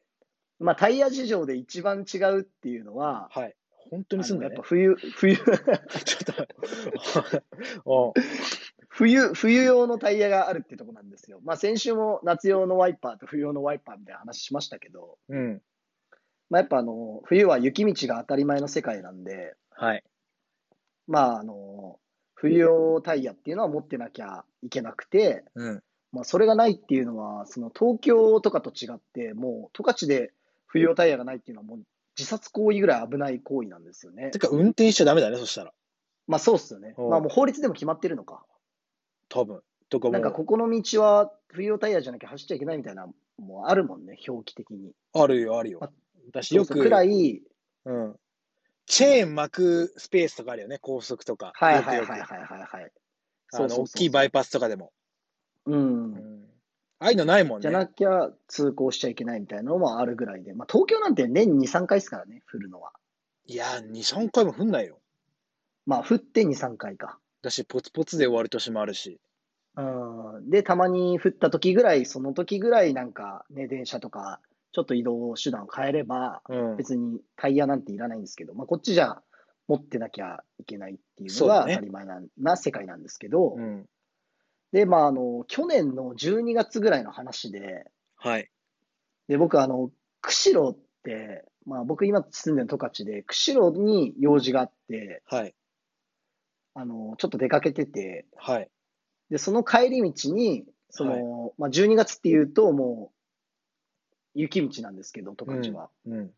[0.59, 3.55] まあ、タイヤ事情で一番違うっていうのは、はい。
[3.89, 4.67] 本当にすんだねやっぱ。
[4.67, 6.47] 冬、冬、 ちょっ
[7.83, 8.13] と。
[8.89, 11.39] 冬、冬用のタイヤがあるってとこなんですよ。
[11.43, 15.61] まあ、先週も夏用のワイパーと冬用のワイパーみたいな話しましたけど、うん。
[16.49, 20.03] まあ、やっぱあの、冬は雪道が当たり前の世界なんで、はい。
[21.07, 21.99] まあ、あの、
[22.33, 25.83] 冬用タイヤっていうのは持ってなきゃいけなくて、うん。
[26.11, 30.31] まあ、それがないっていうのは、その東京とかと違って、もう十勝で
[30.67, 31.79] 冬用タイヤがないっていうのはもう
[32.17, 34.39] 自殺行為ぐらい危ない行為なんですよねて。
[34.39, 35.73] か、運転しちゃダメだね、そしたら。
[36.27, 36.93] まあそうっすよね。
[36.97, 38.45] うんまあもう法律でも決まってるのか。
[39.29, 39.61] 多分。
[39.89, 44.91] とかなんかここの道は冬用タイヤじゃなきゃ走っちゃいけないみたいなもうあるもんね、表記的に。
[45.13, 45.89] あるよ、あるよあ。
[46.27, 47.41] 私よく、くらい、
[47.85, 48.15] うん。
[48.85, 51.51] チェーン巻くスペースとかあるよね、高速とか。
[51.55, 52.91] はいはいはいはいはいはい。
[53.53, 54.91] あの、大きいバイパスとかでも。
[55.67, 56.13] うん。
[56.13, 56.37] うん
[56.99, 57.61] ああいうのないもんね。
[57.61, 62.91] じゃなきゃ通行しちゃいけないみたいなのもあるぐらいで、まあ、東京なんて年2、3回ですからね、降るのは。
[63.45, 64.99] いや、2、3回も降んないよ。
[65.85, 67.19] まあ、降って2、3回か。
[67.43, 69.21] だし、ポツポツで終わる年もあるし。
[69.75, 69.81] う
[70.41, 70.49] ん。
[70.49, 74.39] で、たまに降った時ぐらい、その時ぐらいなんかね、電車とか、
[74.71, 76.77] ちょっと移動手段を変えれば、うん。
[76.77, 79.21] 別にタイヤなんていらないんですけど、まあ、こっちじゃ
[79.67, 83.87] 持ってなきゃいけないっていうのが当たり前なな世界なんですけど、うん。
[84.71, 88.49] で、まあ、あの、去年の12月ぐらいの話で、はい。
[89.27, 95.55] で、僕、あの、釧路って、まあ、僕今住んでる十勝で、釧路に用事があって、はい。
[96.73, 98.69] あの、ちょっと出かけてて、はい。
[99.29, 103.11] で、その帰り道に、その、まあ、12月っていうと、も
[104.35, 105.89] う、雪道なんですけど、十勝は。
[106.05, 106.31] うん。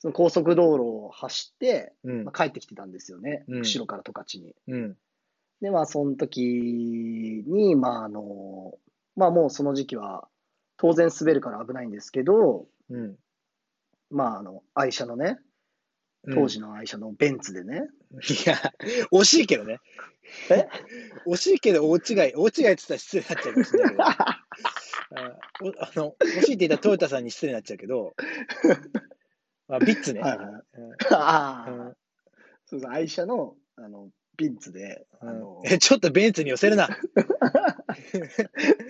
[0.00, 2.32] その高速道路を走って、うんま。
[2.34, 3.44] あ、帰ってきてたんですよね。
[3.48, 4.54] うん釧路から十勝に。
[4.68, 4.96] うん。
[5.60, 6.40] で、まあ、その時
[7.46, 8.74] に、まあ、あの、
[9.16, 10.28] まあ、もうその時期は、
[10.76, 13.16] 当然滑るから危ないんですけど、うん。
[14.10, 15.38] まあ、あの、愛車のね、
[16.32, 18.56] 当時の愛車のベンツでね、いや、
[19.12, 19.78] 惜しいけどね。
[20.50, 20.68] え？
[21.26, 24.02] 惜しいけど大違い、大違いって言ったら失礼になっちゃいけど。
[24.04, 24.46] あ
[25.62, 28.14] おあの、惜しいって言ったらトヨタさんに失礼になっちゃうけど、
[29.68, 30.20] あビッツね。
[30.20, 30.46] はいはい。
[30.46, 31.96] うんああ、うん
[32.66, 36.88] そうそう、愛車の、あの、ビンツで、あうんの、え、 ちょっとベンツに寄せるな。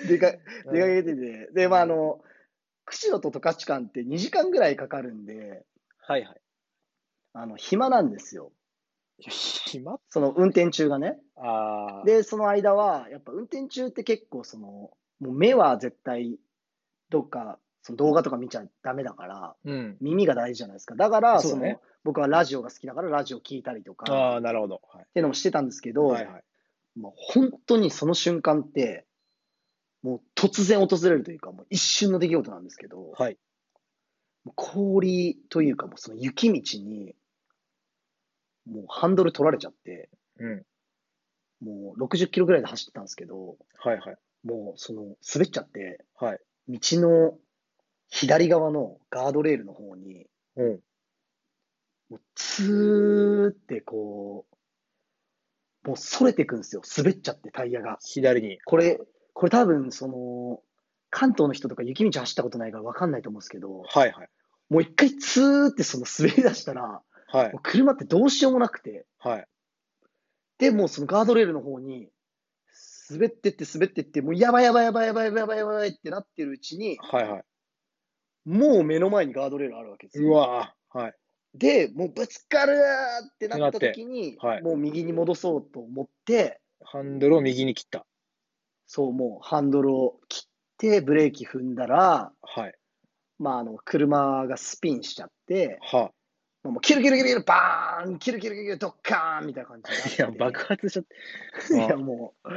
[0.08, 0.30] 出か、
[0.66, 2.22] うん出かけてて、で、まあ、あの、
[2.84, 5.64] 釧路と十勝間って2時間ぐらいかかるんで、
[5.98, 6.40] はいはい。
[7.32, 8.52] あの、暇なんですよ。
[9.18, 9.98] 暇？
[10.08, 11.18] その運転中がね。
[11.36, 12.04] ああ。
[12.04, 16.38] で、その間は、やっぱ運転中って結構その、もう目は絶対、
[17.10, 19.96] どっか、その動画とか見ちゃダメだから、うん。
[20.00, 20.94] 耳が大事じゃないですか。
[20.94, 24.80] だから、そね僕はラジオが好きだからラジオ聞いたりとか、ああ、っなるほど。
[24.92, 25.04] はい。
[25.12, 26.44] ていうのもしてたんですけど、はいはい。
[26.98, 29.06] もう本当にその瞬間って、
[30.02, 33.38] もう突然訪れるというか、もう一瞬の出来事なんですけど、はい。
[34.54, 37.14] 氷というか、もうその雪道に、
[38.66, 40.66] もうハンドル取られちゃって、うん。
[41.60, 44.16] もう60キロぐらいで走ってたんですけど、はいはい。
[44.44, 45.02] もうその
[45.34, 46.40] 滑っちゃって、はい。
[46.68, 47.38] 道の
[48.10, 50.80] 左側のガードレールの方に、うん。
[52.10, 54.46] もうツーってこ
[55.84, 56.82] う、もう逸れてくんですよ。
[56.96, 57.98] 滑っちゃってタイヤが。
[58.02, 58.58] 左に。
[58.64, 59.00] これ、
[59.32, 60.60] これ多分その、
[61.10, 64.28] 関東の人とか雪道走ったことないから分かんないと思うんですけど、はいはい。
[64.68, 67.52] もう一回ツーってその滑り出したら、はい。
[67.62, 69.46] 車ってどうしようもなくて、はい。
[70.58, 72.08] で、もうそのガードレールの方に、
[73.10, 77.44] 滑ってって滑ってって、もうやばいやばいやばいやばいやばいやばいやばいってなってるうちに、はいはい。
[78.44, 80.28] もう目の前にガードレールあるわけですよ。
[80.28, 81.14] うわーはい。
[81.54, 82.78] で、もうぶつかる
[83.34, 88.06] ってなった時に、はいもう右に戻そうと思って、ハンドルを右に切った。
[88.86, 90.48] そう、もうハンドルを切っ
[90.78, 92.74] て、ブレーキ踏んだら、はい。
[93.38, 96.10] まあ、あの、車がスピンしちゃって、は
[96.62, 101.04] もうキルキルキルキル、バーンキルキルキル、ドッカーンみたいな感じになっていや、爆発しちゃっ
[101.86, 102.48] いや、もう、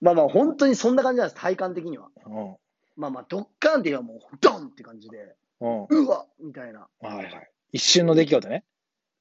[0.00, 2.08] まあまあ、本当にそんな感じなんです、体感的には。
[2.22, 2.30] た。
[2.30, 2.56] うん。
[2.98, 5.86] まあまあ、ドッカーンっていうのはもう、ドンって感じで、うん。
[5.88, 6.88] うわみたいな。
[7.00, 7.50] はいはい。
[7.72, 8.64] 一瞬の出来事ね。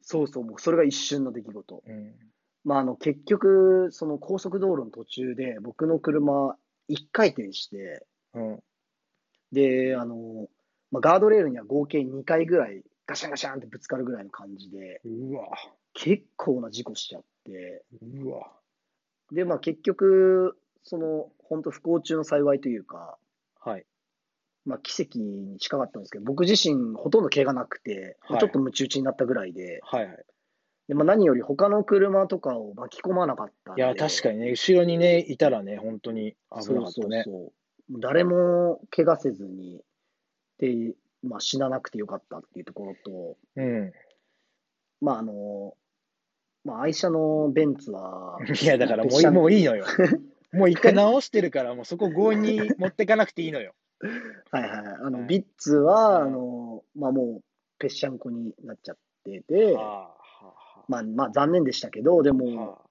[0.01, 1.83] そうそう、もうそれが一瞬の出来事。
[1.85, 2.15] うん。
[2.63, 8.63] まあ、あの、結局、その高速道路の途中で、僕の車、一回転して、うん。
[9.51, 10.47] で、あの、
[10.91, 15.49] まあ、ガードレールには合計2回ぐらい、ガシャンガシャンってぶつかるぐらいの感じで、うわ
[15.93, 18.51] 結構な事故しちゃって、うわ
[19.31, 23.17] で、まあ結局、その、本当不幸中の幸いというか、
[23.67, 23.85] はい。
[24.65, 30.25] まあ奇跡に近かったんですけど、僕自身ほとんど怪我なくて、はいちょっとムチ打ちになったぐらいで、はいはい。
[30.87, 33.81] でまあ、何より他の車とかを巻き込まなかったんで。
[33.81, 36.91] いや、確かにね、後ろにね、いたらね、本当に危なかったね。
[36.93, 37.51] そうそうそう
[37.99, 39.81] 誰も怪我せずに、
[40.59, 43.91] で、まあ死ななくてよかったっていうところと、うん。
[45.01, 45.73] まああの、
[46.63, 49.85] まあ愛車のベンツは、いや、だからもういいまあもういいのよ。
[50.51, 53.73] もう一回直してるから、もうそこ強引に持ってかなくていいのよ。
[54.51, 54.85] はいはいはい。
[54.85, 57.43] あの、はいビッツは、うんあの、まあもう、
[57.79, 62.89] ぺっしゃんこになっちゃってて、はあ、はまあまあ残念でしたけど、であ、も、はあ。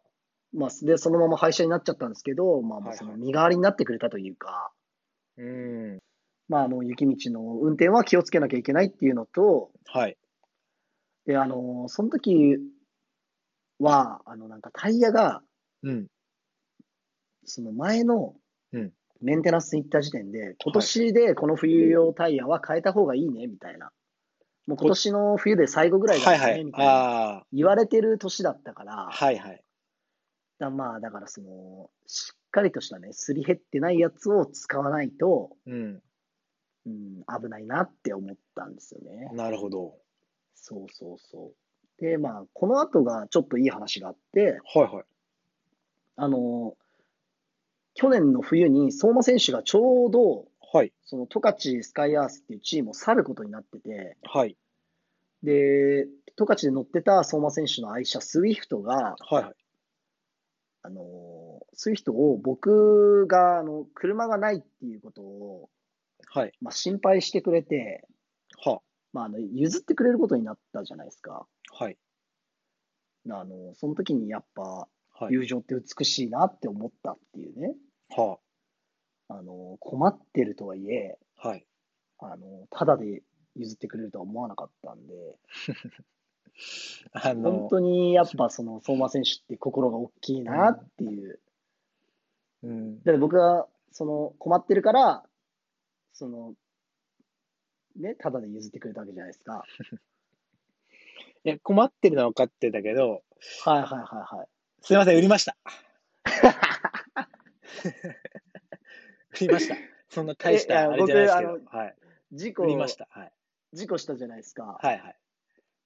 [0.52, 4.72] まあで、そのまま廃車になっちゃったんですけど、まあもうはいはいその身代わりになってくれたというか、
[5.38, 5.98] うん。
[6.48, 10.16] まああの、雪道の運転は気をつけなきゃいけないっていうのと、はい。
[11.26, 12.58] で、あの、その時
[13.80, 15.42] は、あの、なんかタイヤが、
[15.82, 16.06] うん。
[17.46, 18.34] その前の
[18.72, 23.90] うんメンテナンスに行った時点で、今年でこの冬用タイヤは変えた方がいいね、みたいな。
[24.66, 26.64] もう今年の冬で最後ぐらいだよね、はいはい。
[26.64, 27.44] みたいな。
[27.52, 29.62] 言われてる年だったから、はいはい。
[30.58, 36.02] だまあ、だからその、しっかりとしたね、すり減ってないやつを使わないと、うん。
[36.86, 39.30] うん、危ないなって思ったんですよね。
[39.32, 39.96] なるほど。
[40.54, 42.02] そうそうそう。
[42.02, 45.04] で、まあ、この後がちょっといい話があって、はいはい。
[46.16, 46.76] あの、
[47.96, 50.92] 去年の冬に相馬選手がちょうど、はい。
[51.04, 54.56] その十勝スカイアースっていうチームを去ることになってて、はい。
[55.42, 56.06] で、
[56.36, 59.54] 十勝で乗ってた相馬選手の愛車、スイフトが、はいはい。
[60.82, 65.70] あの、スイフトを僕が、あの、車がないっていうことを、
[66.28, 66.52] はい。
[66.60, 68.06] まあ、心配してくれて、
[68.62, 68.80] は
[69.12, 71.46] まあ、あの、譲ってくれることになったじゃないですか。
[71.72, 71.96] はい。
[73.30, 75.32] あの、その時にやっぱ、はい。
[75.32, 77.74] 友情って美しいなって思ったっていうね。
[78.10, 78.38] は
[79.28, 81.48] あの、困ってるとはいえ、あ。
[81.48, 81.66] はい。
[82.18, 83.22] あの、ただで
[83.54, 85.36] 譲ってくれるとは思わなかったんで、
[87.12, 91.40] あ本の、当にやっぱその相馬選手って心が大きいなっていう。
[92.62, 93.02] うん。
[93.02, 95.24] で、僕がその困ってるから、
[96.12, 96.54] その、
[97.96, 99.64] ね、ただで譲ってくれたわけじゃないですか。
[101.44, 103.22] いや、困ってるのは分かってたけど、
[103.64, 104.48] はいはいはいはい。
[104.82, 105.56] すいません、売りました。
[109.32, 109.76] 売りました。
[110.08, 111.96] そんな大したあれじゃないですけど僕、はい。
[112.32, 113.08] 事故売りました。
[113.10, 113.32] はい。
[113.72, 114.78] 事故したじゃないですか。
[114.80, 115.16] はいはい。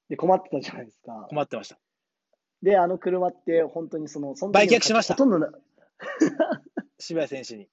[0.08, 1.26] で、困ってたじゃないですか。
[1.28, 1.78] 困ってました。
[2.62, 5.50] で、あの車って本当にその、その売却しましたほとんどな、
[6.98, 7.68] 渋谷選手に。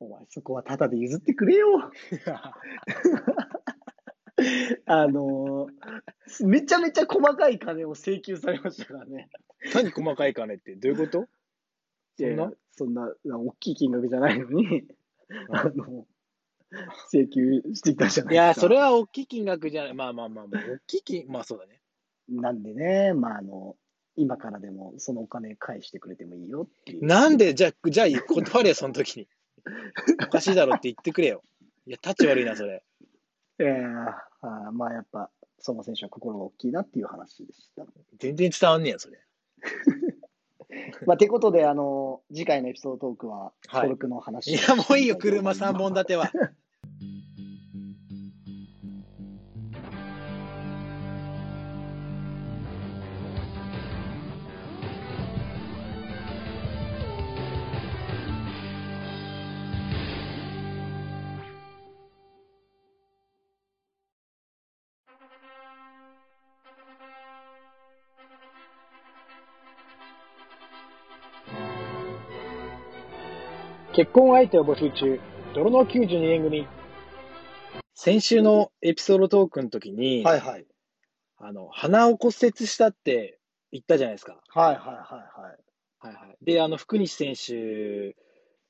[0.00, 1.90] お前そこはただで譲ってくれよ。
[4.86, 9.28] あのーめちゃめちゃ細かい金を請求されましたからね。
[9.74, 11.26] 何細かい金ってどういうこと？
[12.16, 12.52] そんな？
[12.72, 14.84] そんな、大きい金額じゃないのに、
[15.50, 16.06] あの、
[17.12, 18.48] 請求してきたじゃないいですか。
[18.48, 19.94] や、それは大きい金額じゃない。
[19.94, 21.80] まあまあまあ、まあ、大きい金、まあそうだね。
[22.28, 23.76] なんでね、まあ、あの、
[24.16, 27.04] 今からでもそのお金返してくれてもいいよっていう。
[27.06, 29.28] なんで、じゃあ、じゃあ、断れよ、その時に。
[30.26, 31.42] おかしいだろって言ってくれよ。
[31.86, 32.82] いや、タチ悪いな、それ。
[33.60, 34.08] いや
[34.40, 37.86] あーまあやっぱ、相馬選手は心が大きいなっていう話でした。
[38.18, 39.20] 全然伝わんねえよ、それ。
[41.06, 46.30] まあ、てことで、あの、次回のエピソードトークは、はいトルクの話いや、もういいよ、車3本立ては。
[73.94, 75.20] 結婚相手を募集中、
[75.54, 76.66] 泥の92年組。
[77.94, 80.66] 先週のエピソードトークの時に、はいはい。
[81.38, 83.38] あの、鼻を骨折したって
[83.70, 84.40] 言ったじゃないですか。
[84.48, 86.44] はいはいはいはいはい。
[86.44, 88.16] で、あの、福西選手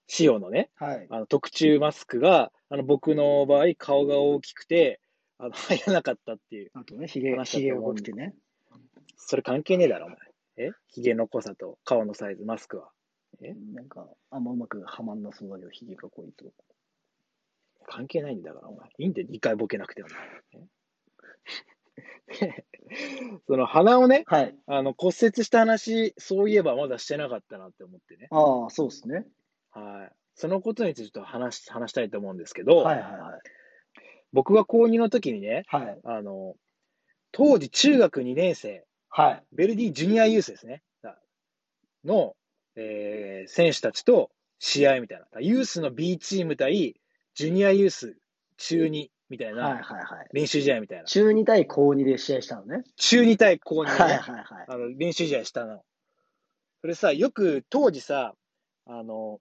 [0.09, 0.97] 仕様のね、はい。
[0.97, 1.07] はい。
[1.09, 5.01] あの特注マスクが、あの、僕の場合、顔が大きくて、
[5.39, 6.71] あの、入らなかったっていう。
[6.75, 8.35] あとね、ひげ、が思うん濃くてね。
[9.17, 10.19] それ関係ねえだろ、お前。
[10.59, 10.71] え？
[10.89, 12.91] ヒゲの濃さと顔のサイズ、マスクは。
[13.42, 16.44] えなんか、あんまうまくはまんなそうだけど、ひげが濃いと。
[17.87, 18.88] 関係ないんだから、お前。
[18.99, 20.09] いいんだよ、2回ボケなくても。
[20.53, 20.66] え？
[23.47, 24.57] その鼻をね、はい。
[24.66, 28.29] あの骨折した話、そういえばまだしてなかったなって思ってね。
[28.31, 29.27] ああ、そうですね。
[29.70, 30.16] はい。
[30.35, 33.40] そのことについてちょっと話し話したいと思うんですけど、はいはいはい。
[34.33, 36.01] 僕が高2の時にね、はい。
[36.05, 36.57] あの、
[37.33, 39.44] 当時中学2年生、はい。
[39.53, 40.83] ベルディジュニアユースですね。
[42.05, 42.37] の、
[42.77, 45.41] えー選手たちと試合みたいな。
[45.41, 46.97] ユースの B チーム対
[47.35, 48.17] ジュニアユース
[48.57, 50.29] 中2みたいはいはいなはい。
[50.33, 51.05] 練習試合みたいな。
[51.05, 52.85] 中2対高2で試合したのね。
[52.97, 54.45] 中2対高2、ねはいはいはい。
[54.69, 55.83] あの練習試合したの。
[56.81, 58.35] それさ、よく当時さ、
[58.87, 59.41] あの、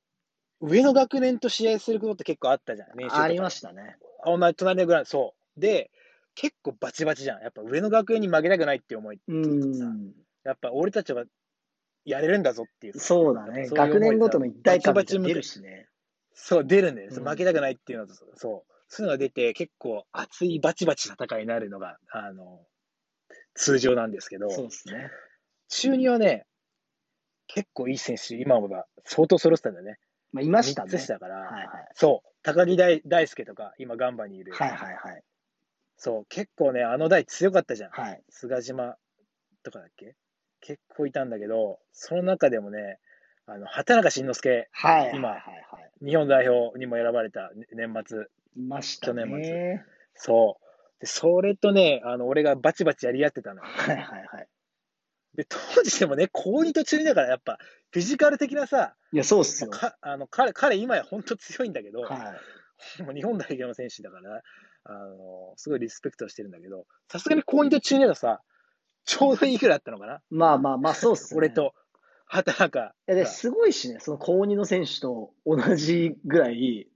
[0.61, 2.97] 上の学年と試合することって結構あったじゃん。
[2.97, 3.97] 練習ありましたね。
[4.23, 5.59] あ同じ隣のグラウンド、そう。
[5.59, 5.91] で、
[6.35, 7.41] 結構バチバチじゃん。
[7.41, 9.19] やっぱ上の学園に負けたくないって思い。
[9.27, 10.13] うーん。
[10.43, 11.25] やっぱ俺たちは
[12.05, 12.99] やれるんだぞっていう。
[12.99, 13.67] そうだね。
[13.67, 15.87] そういう思い学年ごとの一体感が出るしね。
[16.33, 17.15] そう、出るんだよね。
[17.15, 18.73] うん負けたくないっていうのと、そう。
[18.87, 22.65] そういうのが出て、結構熱いバチバチ戦いになるのが、あの、
[23.55, 25.09] 通常なんですけど、そうですね。
[25.69, 26.45] 中2はね、
[27.47, 29.99] 結構いい選手、今思えば相当揃ってたんだよね。
[30.31, 30.91] まあ、いました3ね。
[30.91, 31.87] つしたから、はいはい。
[31.93, 34.53] そう、高木大大輔とか、今ガンバにいる。
[34.53, 35.23] はいはいはい。
[35.97, 37.91] そう、結構ね、あの代強かったじゃん。
[37.91, 38.23] はい。
[38.29, 38.97] 菅島
[39.63, 40.15] とかだっけ？
[40.65, 42.99] 結構いたんだけど、その中でもね、
[43.45, 45.11] あの、畑中慎之介、はい。
[45.13, 48.27] 今はいはい日本代表にも選ばれたね年末。
[48.57, 49.23] いましたね。
[49.23, 49.85] 去年
[50.15, 51.01] そう。
[51.01, 53.61] で、それとね、あの、俺がバチバチやり合ってたのよ。
[53.63, 54.47] はいはいはい。
[55.35, 57.57] で、当時でもね、高2と中2だから、やっぱ、
[57.91, 59.69] フィジカル的なさ、いや、そうっすよ。
[59.71, 62.35] かあの彼、彼今や本当強いんだけど、は
[62.99, 63.03] い。
[63.03, 64.41] もう日本代表の選手だから、
[64.83, 68.41] あの、すごいリスペクトしてるんだけど、さすがに高2と中2だとさ、
[69.05, 71.37] ちょうどいいくらいだったのかな、まあまあまあ、そうっすね。
[71.37, 71.49] 俺。
[71.49, 71.73] と、
[72.25, 73.27] 畑中いや、で、が。
[73.27, 76.87] すごいしね、その高2の選手と同じぐらい、い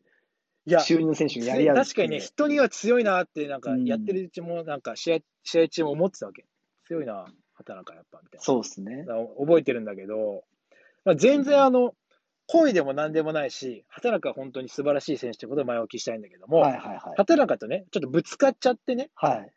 [0.66, 1.76] や、中2の選手がやり合う。
[1.76, 6.46] 確かにね、人には強いなって、なんか、うんやってるうちも、なんか試合、試合中も思ってたわけ。
[6.86, 8.44] 強いな、畑中やっぱ、みたいな。
[8.44, 9.06] そうっすね。
[9.40, 10.44] 覚えてるんだけど、
[11.06, 11.94] まあ、全然あの、
[12.48, 17.00] 恋でも何でもないし、畑中は本当に素晴らしい選手ということを前置きしたいんだけども、はいはいはい。
[17.18, 19.52] 畑中とね、ちょっとぶつかっちゃってね、はい。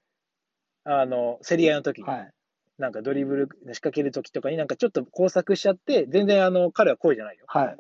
[0.85, 2.33] あの、競り合いの時に、はい。
[2.81, 7.45] なんかドリブル仕掛ける時とかになんかちょっと工作しちゃって、全然あの、彼は恋じゃないよ。
[7.47, 7.77] はい。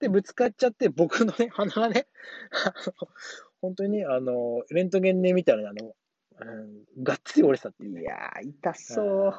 [0.00, 2.08] で、ぶつかっちゃって、僕のね、鼻がね、
[3.62, 5.94] 本当にね、あの、レントゲンで見たらね、
[6.40, 8.02] あの、うん、がっつり折れてたっていうね。
[8.02, 9.34] いやー、痛そう。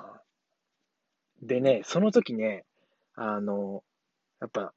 [1.42, 2.64] でね、その時ね、
[3.16, 3.84] あの、
[4.40, 4.74] やっぱ、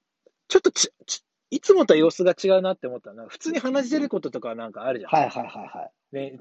[0.48, 5.10] ちょっとち、ちいつもとは様子が違うなって思ったのは、普通に話してることとかなんかあるじゃん。
[5.12, 6.16] はいはいはいはい。
[6.16, 6.38] ね、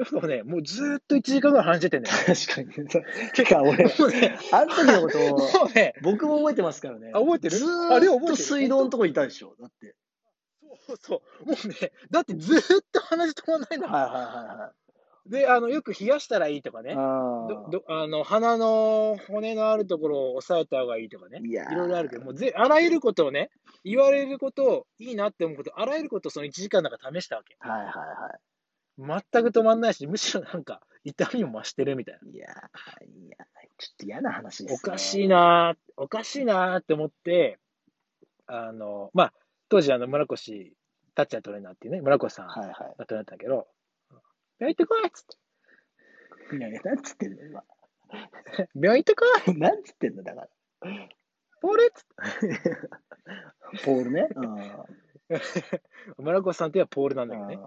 [0.00, 2.16] いつでもね、もうずーっと1時間ぐらい話しててんだよ。
[2.24, 2.88] 確かに。
[3.34, 7.10] てか、俺、もうね、あの時のことを、もうね、僕も覚えてますからね。
[7.14, 7.56] あ覚えてる？
[7.56, 9.54] ずーっと水道のとこいたでしょ。
[9.60, 9.94] だって。
[10.86, 14.78] そうそう、もうね、だってずーっと話止まんないんだもんはいはいはい
[15.28, 16.94] で、あの、よく冷やしたらいいとかね。
[16.94, 17.70] はい。
[17.70, 23.50] どどあの鼻の骨のあるところを押さえた方がいいとかね、いろいろあるけど、もうぜあらゆることをね、
[23.84, 27.56] 言われることをいいなって思うこと、あらゆることをその1時間の中試したわけ。
[27.58, 28.38] はいはいは
[28.98, 32.28] 全く止まんないし、むしろなんか痛みも増してるみたいな。
[32.28, 32.32] い。
[32.32, 33.36] いやー、いや、
[33.78, 34.80] ちょっと嫌な話ですね。
[34.84, 37.58] おかしいなー、おかしいなーって思って、
[38.46, 39.32] あの、まあ、
[39.68, 40.72] 当時あの村越
[41.14, 43.68] タッチャートレーナーっていうね、村越さんがはいはトレーナーだったんだけど、
[44.58, 45.24] 病院行ってこいっつっ
[46.50, 46.58] て、い。
[46.58, 47.62] いやいや、なんつってんの今。
[48.74, 50.48] 病院行ってこいなんつってんのだから。
[51.60, 53.84] ポールっつって。
[53.84, 54.28] ポールね。
[54.34, 56.24] うん。
[56.24, 57.58] 村越さんっていうのはポールなんだけどね。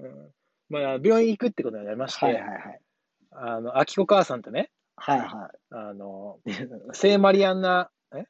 [0.00, 0.34] うん
[0.70, 2.80] まあ、病院行くってことになりまして、はいはいはい。
[3.32, 6.52] あの、秋子母さんとね、はいはあの、い。
[6.92, 8.24] 聖マリアンナ、え？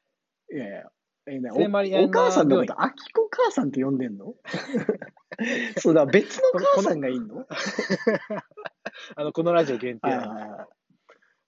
[0.55, 0.83] いやいや。
[1.27, 4.33] えね聖マリアンナおお母さんのこと、アキコ母さんって呼んでんの？
[5.77, 7.45] そうだ、別の母さんがいんの？
[9.15, 10.67] あの、このラジオ限定はいなんではいはい。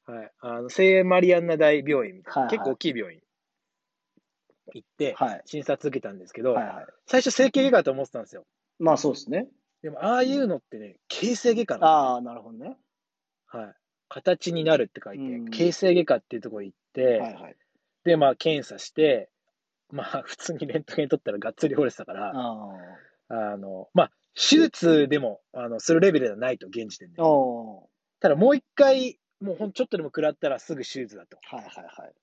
[0.06, 0.32] すはい。
[0.40, 3.22] あの、聖マリアンナ大病院みたいな、はいはい結構大きい病院
[4.74, 5.42] 行って、はい。
[5.46, 6.86] 診察受けたんですけど、はいはい。
[7.08, 8.46] 最初整形外科だと思ってたんですよ。
[8.80, 9.48] まあそうですね。
[9.84, 12.78] でも、ああいうのってね、形成外科なのああ、なるほどね。
[13.48, 13.74] はい。
[14.10, 17.56] 形になるって書いて、うん形成外科っていうところ行って、はいはい。
[18.06, 19.30] で、まあ、検査して、
[19.92, 22.74] まあ、普通にレントゲン取ったらがっつり折れてたから、あ
[23.30, 27.26] あの、まあ、手術でも、あの、するレベルではないと、現時点であ。。
[27.26, 31.38] おただ、もう一回、もうほんちょっとでも食らったらすぐ手術だと。
[31.44, 32.14] はいはいはい。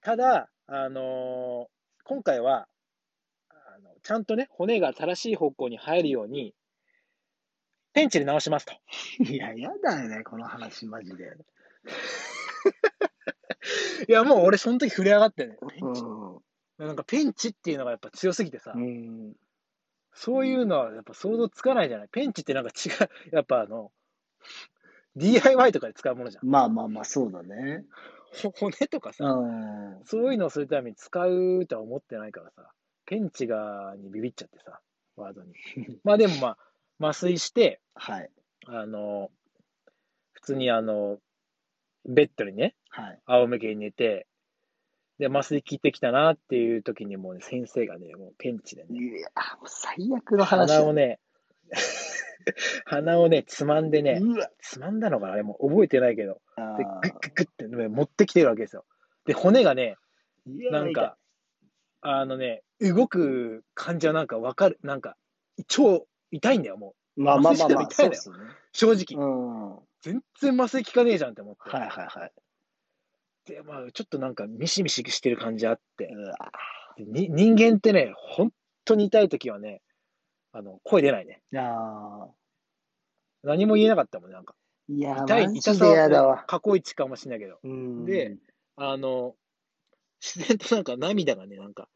[0.00, 1.72] ただ、あのー
[2.04, 2.66] 今回は、
[3.48, 6.52] あの、ちゃんとね、骨が正しい方向に入るように、
[7.92, 8.72] ペンチで直しますと。
[9.24, 11.36] いや、やだよね、この話、マジで。
[14.08, 16.02] いや、もう俺、その時触れ上がってね、ペンチ。
[16.02, 16.40] う
[16.78, 18.78] なんか、ペンチっていうのがやっぱ強すぎてさ、ん。
[18.78, 19.36] うん。
[20.14, 22.08] そういうのはやっぱ想像つかないじゃない。
[22.08, 22.90] ペンチってなんか違
[23.30, 23.92] う、やっぱあの、
[25.16, 26.46] DIY とかで使うものじゃん。
[26.46, 27.84] まあまあまあ、そうだね。
[28.42, 30.00] ほ骨とかうさ、ん。
[30.04, 32.70] そういうのをするために使うとは思ってないからさ、
[33.06, 34.80] ペンチがにビビっちゃってさ、
[35.16, 35.54] ワードに。
[36.04, 36.58] まあでもまあ、
[36.98, 38.30] 麻酔して、はい。
[38.66, 39.30] あの、
[40.32, 41.18] 普通にあの、
[42.04, 43.18] ベッドにね、はい。
[43.26, 44.26] 仰向けに寝て、
[45.18, 49.28] で、麻酔効いてきたなっていう時にもうね、先生がね、もうペンチでね、いや、
[49.58, 51.20] もう最悪の話だ鼻をね、
[52.86, 54.20] 鼻をね、つまんでね。
[54.58, 58.84] つまんだのかなあれもう覚えてないけど、で、グッグッグッってね持ってきてるわけですよ。
[59.24, 59.96] で、骨がね、
[60.46, 61.16] なんか、
[62.00, 65.16] あのね、動く感じはなんかわかる、なんか、
[65.68, 68.36] 超痛いんだよ、もまあまあまあまあ、麻酔してそうもですね。
[68.36, 68.66] う。
[68.72, 69.24] 正直。
[69.24, 69.70] うん。
[69.74, 71.70] は全然麻酔効かねえじゃんって思って。
[71.70, 72.32] いはいはい。
[73.44, 76.06] で、まあ、ちょっとなんかミシミシしてる感じあって。
[76.06, 76.36] うわ
[76.96, 78.52] でに人間ってね、本
[78.84, 79.82] 当に痛い時はね、
[80.52, 81.42] あの、声出ないね。
[81.52, 82.26] いやー
[83.44, 84.54] 何も言えなかったもんね、なんか。
[84.88, 86.44] いやー、痛い、痛さは。
[86.46, 87.58] 過去一かもしれないけど。
[87.62, 88.04] うん。
[88.04, 88.36] で、
[88.76, 89.34] あの、
[90.20, 91.88] 自然となんか涙がね、なんか、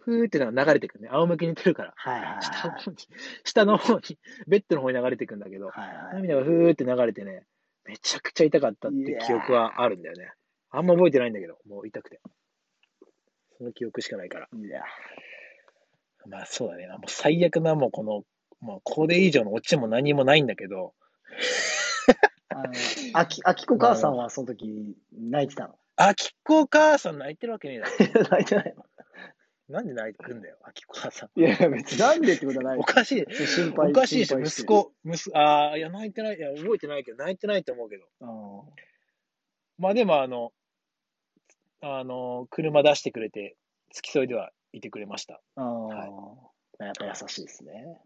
[0.00, 1.08] ふーってなんか流れてくるね。
[1.10, 1.92] 仰向けに寝てるから。
[1.96, 2.42] はいはいはい。
[2.42, 2.96] 下の方に、
[3.44, 6.14] 下の方に、ベッドの方に流れてくんだけど、はいはい。
[6.14, 7.46] 涙がふーって流れてね、
[7.84, 10.32] めちゃくちゃ痛かったって記憶はあるんだよね。
[10.70, 12.20] あんま覚えてないんだけど、もう痛くて。
[13.58, 14.48] その記憶しかないから。
[14.52, 14.82] いや、
[16.26, 16.86] まあそうだね。
[16.88, 18.24] もう最悪な、もうこの、
[18.60, 20.94] もうこれ以上のオチも何もないんだけど、
[22.48, 22.72] あの、
[23.14, 25.78] あき、あきこ母さんはその時泣いてたの？
[25.96, 28.28] あきこ母さん泣いてるわけねえだろ。
[28.30, 28.84] 泣いてないの？
[29.70, 31.40] なんで泣いてくんだよ、あきこ母さん。
[31.40, 32.82] いや、別になんでってことはないお。
[32.82, 33.46] かしい。
[33.46, 38.04] 心配おかしいでし息子、息子、ああ、いや、泣いてない、いや、覚えてないけど、泣いてないと思うけど。
[38.20, 38.62] あ
[39.78, 40.52] まあでも、あの、
[41.80, 43.56] あの、車出してくれて、
[43.92, 45.40] 付き添いではいてくれました。
[45.56, 46.10] あ、ああ、はい
[46.82, 48.00] やっぱ優しいですね。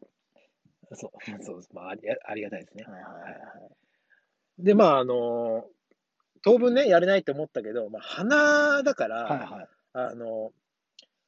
[0.92, 2.84] そう、そう、まあ、ありありがたいですね。
[2.84, 3.38] はいはいはいは
[4.58, 4.64] い。
[4.64, 5.64] で、まあ、あの、
[6.42, 9.68] 当分ね、やれないと思ったけど、まあ、鼻だから、はいはい。
[9.94, 10.52] あの、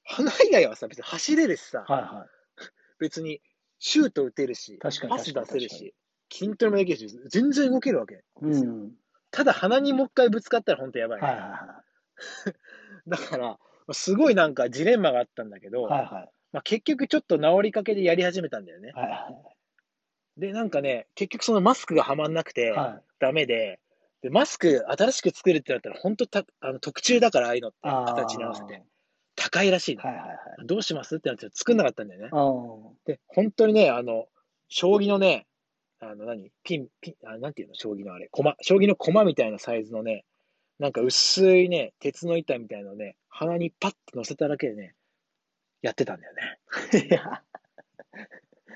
[0.06, 2.64] 鼻以外はさ、別に走れるしさ、はいはい。
[2.98, 3.40] 別に
[3.78, 5.94] シュート打てるし、パス出せるし、
[6.32, 8.22] 筋トレもできるし、全然動けるわけ。
[8.40, 8.92] うん。
[9.30, 11.82] ただ鼻にもう一回ぶつかったら本当やばい、はいはいは
[13.06, 15.84] だから、まあすごいなんかジレンマがあったんだけど、い。
[15.90, 16.30] はいはい。
[16.52, 18.92] まあ、結局ちょっと治りかけでやり始めたんだよね。
[18.94, 19.28] はいは
[20.38, 22.70] で、なんかね、結局そのマスクがはまんなくてい。
[22.70, 23.80] はダメで、
[24.22, 27.76] でマスク新しく作るってなったら本当たあの特注だからああいうのって。
[27.82, 28.82] 形に合わせて。
[29.36, 30.38] 高いらしいの、はいはいはい。
[30.66, 31.16] どうします？
[31.16, 32.30] ってなって作んなかったんだよね。
[33.04, 34.26] で、本当にね、あの、
[34.68, 35.46] 将棋のね、
[36.00, 40.24] あの何、ピン、ピン、あ、なんていうの、将棋のあれ、駒、将棋の駒みたいなサイズのね、
[40.78, 44.94] なんか薄いね、鉄の板みたいなのをね、鼻にパッと乗せただけでね、
[45.82, 46.60] やってたんだよね。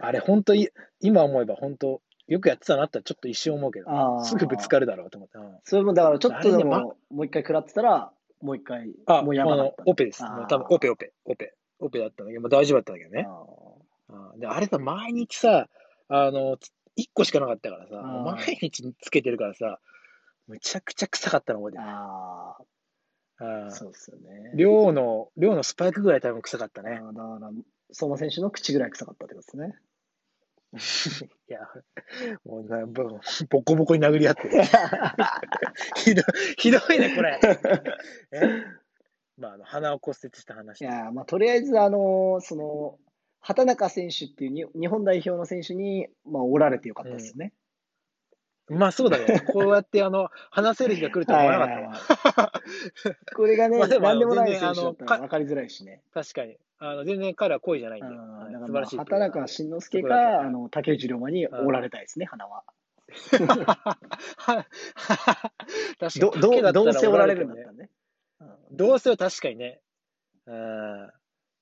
[0.01, 0.69] あれ、本当い、
[1.01, 4.25] 今思えば本当、よくやってたなってちょっと一瞬思うけど。
[4.25, 5.37] すぐぶつかるだろうと思って。
[5.39, 10.23] うんそれもだからちょっとでも、もう一回食らってたら、もう一回、あ、もうやばかったオペです。
[10.23, 13.27] もう多分、オペオペ、オペ、オペだったんだけど、まあ、大丈夫だったんだけどね。
[13.29, 15.69] ああで、あれさ、毎日さ、
[16.09, 19.79] あの、つ一個しかなかったからさ、毎日つけてるからさ、
[20.49, 21.85] むちゃくちゃ臭かったの覚えてる。
[21.85, 24.53] ああそうですよね。
[24.55, 26.91] 寮の、寮のスパイクぐらい多分臭かったね。
[26.91, 27.03] だか
[27.41, 27.51] ら、
[27.93, 29.75] 相馬選手の口ぐらい臭かったってことですね。
[31.49, 31.61] いや、
[32.45, 33.19] もうな、ぼ
[33.49, 34.51] ボコボコに殴り合ってる。
[35.97, 36.25] ひどい、
[36.57, 37.41] ひどいね、これ。
[38.33, 38.65] え？
[39.37, 40.85] まあ、あの、鼻を骨折した話い。
[40.85, 42.99] やー、まあ、とりあえず、あのーその、
[43.41, 47.53] 畑中選手っていうに日本代表の選手に、まあ、おられてよかったですね。
[48.71, 49.41] まあ、そうだね。
[49.53, 52.53] こうやって、あの、話せる日が来るとは思わなかったわ。
[53.35, 56.03] これがね、まあでもなんでもない全然選手だったあのら分かりづらいしね。
[56.15, 56.57] 確かに。
[56.79, 58.15] あの、全然彼は恋じゃないんうで。
[58.67, 58.99] 素晴らしい。
[58.99, 62.63] 畑中慎之介か、あの、竹内涼真におられたいですね、花は。
[63.29, 63.85] 確か
[66.15, 66.21] に。
[66.21, 66.31] ど、
[66.73, 67.91] どう、せおられるんだねったらね。
[68.41, 69.81] うんどうせは確かにね。
[70.47, 71.13] うん。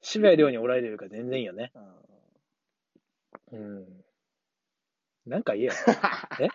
[0.02, 1.72] 渋谷亮におられるから全然いいよね。
[1.74, 1.98] うん
[3.52, 4.04] うん。
[5.26, 5.72] なんか言えよ。
[6.40, 6.48] え？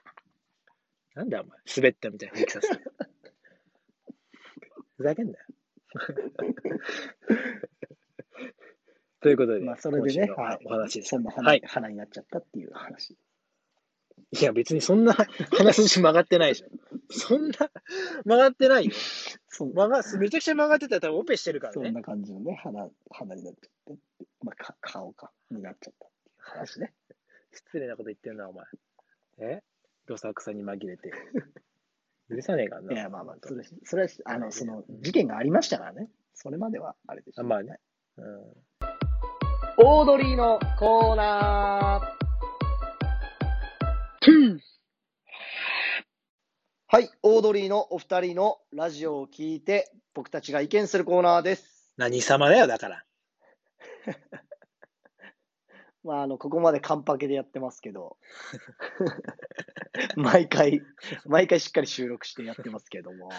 [1.16, 1.60] なんだお前。
[1.78, 2.84] 滑ったみたいな雰囲気させて。
[4.98, 5.46] ふざけんなよ。
[9.22, 11.10] ということで、まあ、それでね、はいお話です。
[11.10, 11.62] そんな花,、はい。
[11.66, 13.18] 花になっちゃったっていう話。
[14.32, 16.68] いや、別にそんな鼻筋曲がってないでしょ。
[17.10, 17.70] そんな
[18.26, 18.92] 曲がってないよ。
[19.48, 21.86] そん曲がめちゃくちゃ曲がってたら多分オペしてるからね。
[21.86, 24.02] そんな感じのね、花、花になっちゃって。
[24.42, 26.94] まあ、か顔か、になっちゃったっていう話ね。
[27.54, 28.66] 失礼なこと言ってんな、お前。
[29.38, 29.64] え？
[30.08, 31.12] どさくさに紛れて。
[32.30, 32.94] 許さねえからな。
[32.94, 36.10] いや、まあまあ、それ、それは、あの、その、事件がありましたからね。
[36.34, 37.80] それまでは、あれでしょあまあね。
[38.18, 38.54] うん。
[39.78, 42.24] オードリーのコーナー。
[46.88, 51.92] はい、オードリーのお二人のラジオを聞いて、僕たちが意見するコーナーです。
[51.98, 53.04] 何様だよ、だから。
[56.04, 58.18] まあ、あの、ここまでカンパケでやってますけど、
[60.18, 60.82] 毎回、
[61.26, 63.30] 毎回しっかり収録してやってますけども、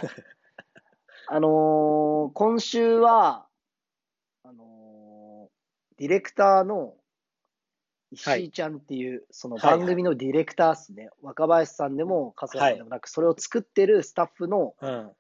[1.27, 3.47] あのー今週は、
[4.45, 6.97] あのーディレクターの
[8.11, 15.13] 石井ちゃんっていう、その番組のディレクターっすね、若林さんでも春日さんでもなく、それを作ってるスタッフのうん。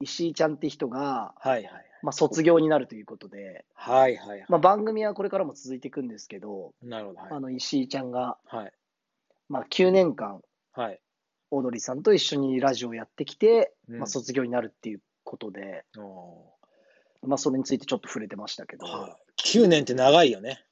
[0.00, 1.90] 石井ちゃんって人が、はいはい。
[2.04, 4.44] まあ、卒業になるということで、はいはいはい。
[4.50, 7.20] まあ、番組はこれからも続いていくんですけど、なるほど。
[7.20, 8.72] はいあの石井ちゃんが、はい。
[9.48, 10.42] まあ、9年間、
[10.74, 11.00] はい。
[11.50, 16.52] オードリーさんと一緒にラジオをやってきて、うんまあ、卒業になるっていうことで、お
[17.26, 19.42] まあ、それについてちょっと触れてましたけど、ーはい。
[19.42, 20.62] 9年って長いよね。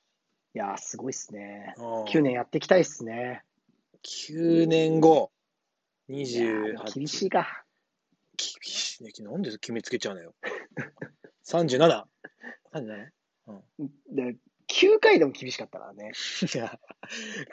[0.55, 1.73] いやー、すごいっすね。
[1.79, 3.43] うん9年やっていきたいっすね。
[4.05, 5.31] 9年後。
[6.09, 6.95] いや28ー。
[6.95, 7.65] 厳しいか。
[8.37, 9.13] 厳しいね。
[9.21, 10.35] なんで決めつけちゃうのよ。
[11.45, 12.05] 37。
[12.73, 13.11] 37?
[14.11, 14.37] で、
[14.69, 16.13] 9回でも厳しかったからね。
[16.55, 16.79] いや、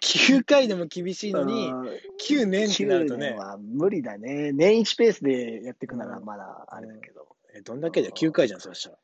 [0.02, 4.52] 9回でも厳しいのにう、ん9年ってなる9とね年、は無理だね。
[4.52, 7.28] 年1ペースでやっていくならまだあれだけど。
[7.56, 8.98] えどんだけだよ、9回じゃん、そしたら。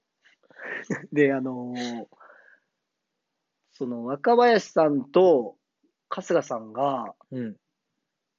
[1.11, 2.05] で、あのー
[3.77, 5.57] その若林さんと
[6.07, 7.57] 春日さんが、うん。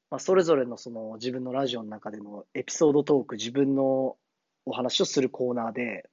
[0.08, 4.16] まあ、それぞれのその自分のラジオの中でのエピソードトーク、自分の
[4.64, 6.04] お話をするコーナーで、はい。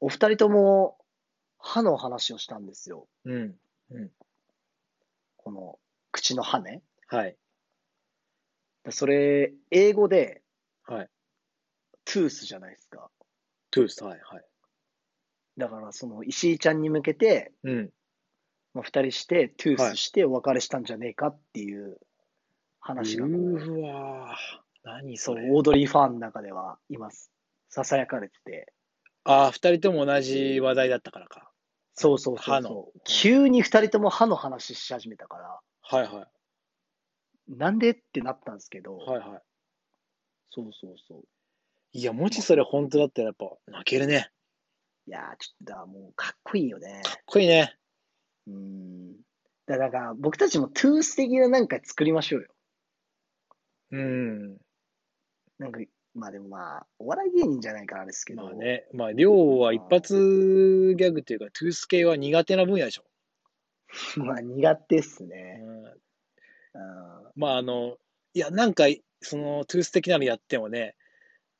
[0.00, 0.96] お二人とも
[1.58, 3.08] 歯の話をしたんですよ。
[3.24, 3.56] うん。
[5.36, 5.78] この
[6.12, 6.82] 口の歯ね。
[7.08, 7.36] はい。
[8.84, 10.42] でそれ、英語で
[10.86, 11.10] はい。
[12.04, 13.10] トゥースじゃないですか。
[13.70, 14.44] トゥース、はい、はい。
[15.58, 17.90] だからその石井ちゃんに向けて、うん。
[18.74, 21.98] まあ、二人してトゥーはいスしてお別れしたんじゃねえかっていう
[22.80, 25.50] 話がこう、うわー何そそうれ。
[25.50, 27.30] オードリーファンの中ではいます。
[27.68, 28.72] ささやかれてて。
[29.30, 31.52] ああ、二人とも同じ話題だったからか。
[31.92, 33.00] そうそうそう歯のそう。
[33.04, 36.28] 急に二人とも歯の話し始めたから、はいは
[37.46, 39.06] なんでってなったんですけど、い。
[39.06, 39.42] はいは
[40.50, 41.22] そうそうそう。
[41.92, 42.00] い。
[42.00, 44.30] いや、もしそれ本当だったらやっぱ泣けるね。
[45.06, 47.02] いやー、ちょっとだ、もうかっこいいよね。
[47.04, 47.76] かっこいいね。
[48.46, 49.12] うん。
[49.66, 52.48] だから、だから僕たちもトゥース的ななんか作りましょうよ。
[53.90, 54.58] うん。
[55.58, 55.80] なんか、
[56.14, 58.86] まあでもまあ、お笑い芸人じゃないからですけど、まあね。
[58.92, 63.04] まあ、量は一発ギャグっていうか、トゥース系は苦手な分野でしょ。
[64.16, 65.60] まあ苦手っすうね。
[65.62, 65.84] ん。
[65.84, 65.94] うん
[67.36, 67.96] まあ、あの、
[68.34, 68.84] いや、なんか、
[69.20, 70.96] その、トゥース的なのやってもね、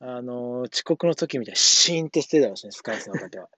[0.01, 3.49] あの、遅刻の時みたいにシーンってしてるだろうしね、スカイスの方は。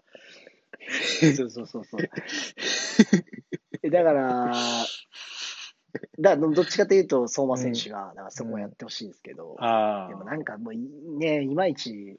[1.36, 2.00] そうそうそうそう。
[3.82, 4.52] えだから、
[6.18, 12.18] だどどっちかというと、相馬選手が、だからそこをやってほしいんですけど、あでもなんかもういね、いまいち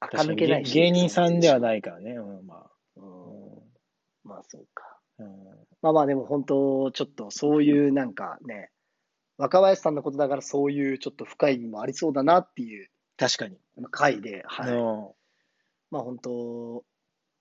[0.00, 3.72] あ、垢抜けないし、芸人さんではないからね、うん、まうん。
[4.24, 4.84] まあそうか。
[5.18, 5.22] あ。
[5.22, 5.44] うん。
[5.82, 8.70] まあまあでも本当、ちょっとそういうなんかね、
[9.36, 13.58] 若林さんのことだからそういうちょっと深い意味もありそうだなっていう確かに。
[13.90, 14.72] 回で、はい。
[14.72, 15.08] うん。
[15.90, 16.84] まあ本当、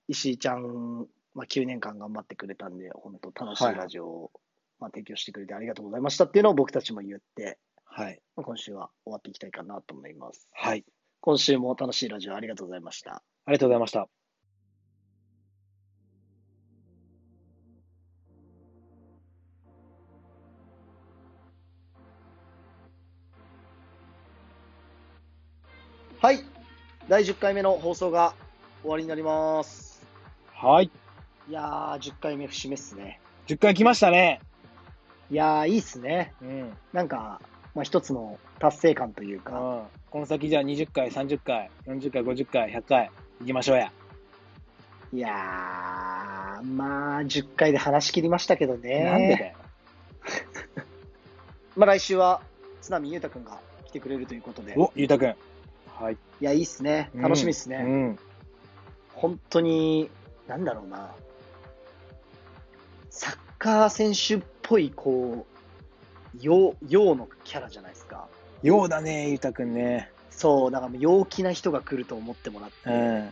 [0.08, 4.32] 石井ちゃん、まあ、9年間頑張ってくれたんで、本当楽しいはいラジオを、
[4.80, 8.22] まあ、提供してくれてありがとうございましたっていうのを僕たちも言って、はい。
[8.36, 10.48] まあ、今週は終わっていきたいかなと思います。
[10.54, 10.86] はい。
[11.22, 13.16] 今週も楽しいラジオありがとうございました。
[13.46, 14.08] ありがとうございました。
[26.22, 26.44] はい。
[27.08, 28.34] 第10回目の放送が
[28.82, 30.06] 終わりになります。
[30.54, 30.92] はい。
[31.50, 33.22] いやー、10回目節目っすね。
[33.48, 34.42] 10回来ましたね。
[35.32, 36.34] いやー、いいっすね。
[36.42, 36.78] うん。
[36.94, 37.42] なんか、
[37.76, 43.12] まあ、一つの達成感といううんか、この先じゃあ20回、30回、40回、50回、100回、
[43.42, 43.92] 行きましょうや。
[45.14, 49.04] いやー、まあ、10回で話し切りましたけどね。
[49.04, 49.56] なんでだよ。
[51.78, 52.42] まあ、来週は、
[52.82, 55.36] 津波裕太くんが来てくれるということで、いお、ゆうたくん。
[56.00, 56.18] はい。
[56.40, 57.12] や、いいっすね。
[57.14, 57.78] 楽しみっすね。
[57.78, 58.20] うん。
[59.14, 60.10] 本当に、
[60.48, 61.14] なんだろうな。
[63.10, 65.48] サッカー選手っぽい、こ
[66.36, 68.28] う、陽、陽のキャラじゃないですか。
[68.62, 70.12] ようだね、ゆうたくんね。
[70.30, 73.30] そう、だから陽気な人が来ると思ってもらって、うん。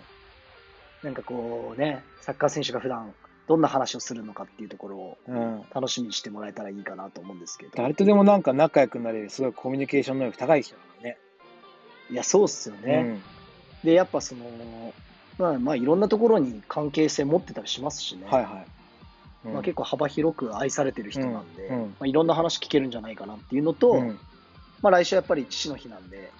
[1.03, 3.13] なんかこうね、サッカー選手が普段
[3.47, 5.63] どんな話をするのかっていうところをうん。
[5.73, 7.71] 楽しみにしてもらえたらいいかなと思うんですけど。
[7.75, 11.17] 誰とでもなんか仲良くなれる、すごいコミュニケーション能力高い人だからね。
[12.09, 13.19] いや、そうっすよね。
[13.83, 14.43] で、やっぱその、
[15.37, 18.23] まあ、まあ、いろんなところに関係性持ってたりしますしね。
[18.25, 18.31] うん。
[18.31, 18.76] はいはい。
[19.47, 24.19] うんまあ、結構幅広く愛されてる人なんで、まあ、いろんな話聞けるんじゃないかなっていうのと、うん。
[24.81, 26.31] まあ、来週やっぱり父の日なんで。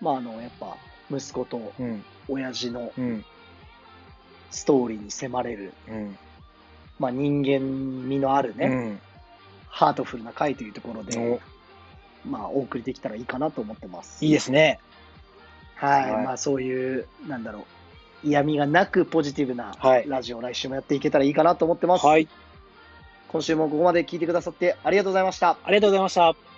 [0.00, 0.76] まあ、あの、やっぱ、
[1.10, 2.04] 息子とうん。
[2.28, 3.24] 親父のうん。
[4.50, 6.18] ストーリーに迫れる、うん。
[6.98, 9.00] まあ、人間味のあるね、うん。
[9.66, 11.40] ハートフルな回というところで、
[12.24, 14.24] おまあ、お送りできたらいいかなと思ってます。
[14.24, 14.80] いいですね。
[15.74, 16.12] はい。
[16.12, 17.64] はいまあ、そういう、なんだろう、
[18.24, 22.06] 嫌味がなくポジティブなはいラジオを来週もやっていけたらいいかなと思ってます。
[22.06, 22.28] はい。
[23.28, 25.56] 今週もここまで聞いてくださってありがとうございました。
[25.64, 26.53] ありがとうございました。